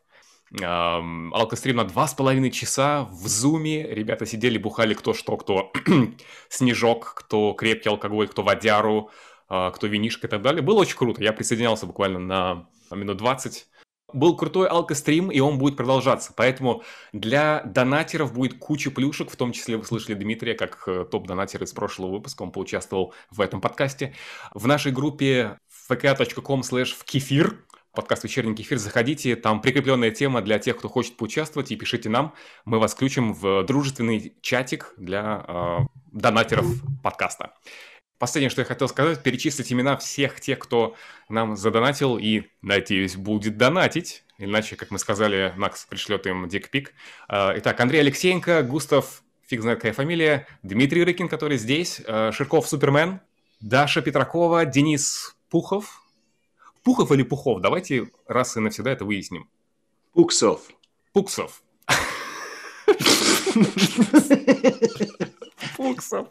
Э, 0.60 1.00
алкострим 1.32 1.76
на 1.76 1.84
два 1.84 2.06
с 2.06 2.14
половиной 2.14 2.52
часа 2.52 3.08
в 3.10 3.26
зуме. 3.26 3.82
Ребята 3.92 4.24
сидели, 4.24 4.56
бухали 4.56 4.94
кто 4.94 5.12
что, 5.12 5.36
кто 5.36 5.72
снежок, 6.48 7.14
кто 7.16 7.54
крепкий 7.54 7.88
алкоголь, 7.88 8.28
кто 8.28 8.44
водяру, 8.44 9.10
э, 9.50 9.72
кто 9.74 9.88
винишка 9.88 10.28
и 10.28 10.30
так 10.30 10.42
далее. 10.42 10.62
Было 10.62 10.80
очень 10.80 10.96
круто. 10.96 11.24
Я 11.24 11.32
присоединялся 11.32 11.86
буквально 11.86 12.20
на 12.20 12.68
минут 12.92 13.16
20 13.16 13.66
был 14.14 14.36
крутой 14.36 14.68
алкострим, 14.68 15.30
и 15.30 15.40
он 15.40 15.58
будет 15.58 15.76
продолжаться. 15.76 16.32
Поэтому 16.34 16.82
для 17.12 17.62
донатеров 17.64 18.32
будет 18.32 18.58
куча 18.58 18.90
плюшек, 18.90 19.30
в 19.30 19.36
том 19.36 19.52
числе 19.52 19.76
вы 19.76 19.84
слышали 19.84 20.14
Дмитрия, 20.14 20.54
как 20.54 20.84
э, 20.86 21.04
топ-донатер 21.10 21.62
из 21.62 21.72
прошлого 21.72 22.12
выпуска, 22.12 22.42
он 22.42 22.52
поучаствовал 22.52 23.12
в 23.30 23.40
этом 23.40 23.60
подкасте. 23.60 24.14
В 24.54 24.66
нашей 24.66 24.92
группе 24.92 25.58
vk.com 25.90 26.60
slash 26.60 26.94
в 26.96 27.04
кефир, 27.04 27.58
подкаст 27.94 28.24
«Вечерний 28.24 28.54
кефир», 28.54 28.78
заходите, 28.78 29.36
там 29.36 29.60
прикрепленная 29.60 30.10
тема 30.10 30.40
для 30.40 30.58
тех, 30.58 30.76
кто 30.78 30.88
хочет 30.88 31.16
поучаствовать, 31.16 31.70
и 31.70 31.76
пишите 31.76 32.08
нам, 32.08 32.34
мы 32.64 32.78
вас 32.78 32.94
включим 32.94 33.34
в 33.34 33.64
дружественный 33.64 34.34
чатик 34.40 34.94
для 34.96 35.44
э, 35.46 35.78
донатеров 36.12 36.66
подкаста. 37.02 37.52
Последнее, 38.18 38.50
что 38.50 38.60
я 38.60 38.64
хотел 38.64 38.88
сказать, 38.88 39.22
перечислить 39.22 39.72
имена 39.72 39.96
всех 39.96 40.40
тех, 40.40 40.58
кто 40.58 40.94
нам 41.28 41.56
задонатил 41.56 42.16
и, 42.16 42.44
надеюсь, 42.62 43.16
будет 43.16 43.56
донатить. 43.56 44.24
Иначе, 44.38 44.76
как 44.76 44.90
мы 44.90 44.98
сказали, 44.98 45.52
Макс 45.56 45.84
пришлет 45.84 46.26
им 46.26 46.48
дикпик. 46.48 46.94
А, 47.28 47.52
итак, 47.56 47.78
Андрей 47.80 48.00
Алексеенко, 48.00 48.62
Густав, 48.62 49.22
фиг 49.46 49.62
знает 49.62 49.78
какая 49.78 49.92
фамилия, 49.92 50.46
Дмитрий 50.62 51.04
Рыкин, 51.04 51.28
который 51.28 51.58
здесь, 51.58 52.00
а, 52.06 52.30
Ширков 52.32 52.68
Супермен, 52.68 53.20
Даша 53.60 54.00
Петракова, 54.00 54.64
Денис 54.64 55.36
Пухов. 55.50 56.02
Пухов 56.84 57.10
или 57.12 57.22
Пухов? 57.22 57.60
Давайте 57.60 58.10
раз 58.26 58.56
и 58.56 58.60
навсегда 58.60 58.92
это 58.92 59.04
выясним. 59.04 59.48
Пуксов. 60.12 60.60
Пуксов. 61.12 61.62
Пуксов. 65.76 66.28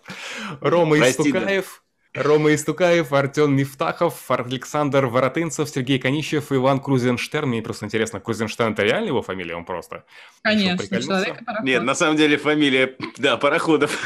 Рома 0.62 1.00
Истукаев. 1.00 1.84
Рома 2.14 2.54
Истукаев, 2.54 3.12
Артем 3.12 3.56
Мифтахов, 3.56 4.30
Александр 4.30 5.08
Воротынцев, 5.08 5.68
Сергей 5.68 5.98
Конищев, 5.98 6.52
Иван 6.52 6.80
Крузенштерн. 6.80 7.50
Мне 7.50 7.64
просто 7.64 7.88
интересно, 7.88 8.20
Крузенштерн 8.20 8.74
это 8.74 8.84
реально 8.84 9.08
его 9.08 9.24
фамилия? 9.24 9.56
Он 9.56 9.66
просто 9.66 10.06
Конечно, 10.44 11.02
человек 11.02 11.42
Нет, 11.64 11.82
на 11.82 11.96
самом 11.96 12.18
деле 12.18 12.38
фамилия, 12.38 12.96
да, 13.18 13.38
Пароходов. 13.38 13.98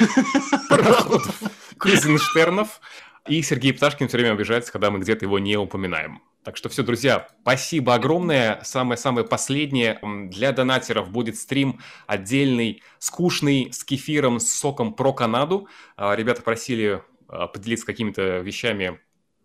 Пароходов. 0.69 1.36
Крузенштернов. 1.78 2.80
И 3.27 3.41
Сергей 3.41 3.73
Пташкин 3.73 4.07
все 4.07 4.17
время 4.17 4.33
обижается, 4.33 4.71
когда 4.71 4.89
мы 4.89 4.99
где-то 4.99 5.25
его 5.25 5.39
не 5.39 5.57
упоминаем. 5.57 6.21
Так 6.43 6.55
что 6.55 6.69
все, 6.69 6.81
друзья, 6.83 7.27
спасибо 7.41 7.93
огромное. 7.93 8.61
Самое-самое 8.63 9.27
последнее. 9.27 9.99
Для 10.29 10.53
донатеров 10.53 11.09
будет 11.09 11.37
стрим 11.37 11.81
отдельный, 12.05 12.81
скучный, 12.99 13.73
с 13.73 13.83
кефиром, 13.83 14.39
с 14.39 14.49
соком 14.51 14.93
про 14.93 15.11
Канаду. 15.11 15.67
А, 15.97 16.15
ребята 16.15 16.41
просили 16.41 17.03
а, 17.27 17.47
поделиться 17.47 17.85
какими-то 17.85 18.39
вещами 18.39 18.99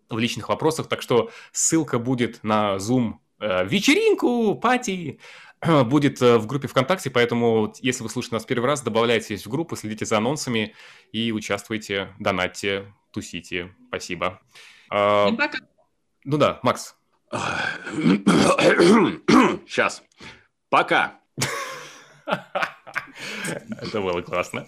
в 0.09 0.17
личных 0.17 0.47
вопросах, 0.49 0.87
так 0.87 1.01
что 1.01 1.29
ссылка 1.51 1.99
будет 1.99 2.43
на 2.43 2.75
Zoom 2.77 3.15
э, 3.39 3.65
вечеринку, 3.65 4.55
пати, 4.55 5.19
будет 5.85 6.21
э, 6.21 6.37
в 6.37 6.47
группе 6.47 6.67
ВКонтакте, 6.67 7.09
поэтому 7.09 7.73
если 7.81 8.03
вы 8.03 8.09
слушаете 8.09 8.35
нас 8.35 8.45
первый 8.45 8.65
раз, 8.65 8.81
добавляйтесь 8.81 9.45
в 9.45 9.49
группу, 9.49 9.75
следите 9.75 10.05
за 10.05 10.17
анонсами 10.17 10.75
и 11.11 11.31
участвуйте, 11.31 12.13
донатьте, 12.19 12.93
тусите. 13.13 13.73
Спасибо. 13.87 14.41
А, 14.89 15.31
пока. 15.31 15.59
Ну 16.25 16.37
да, 16.37 16.59
Макс. 16.63 16.95
Сейчас. 19.67 20.03
Пока. 20.69 21.19
Это 22.25 24.01
было 24.01 24.21
классно. 24.21 24.67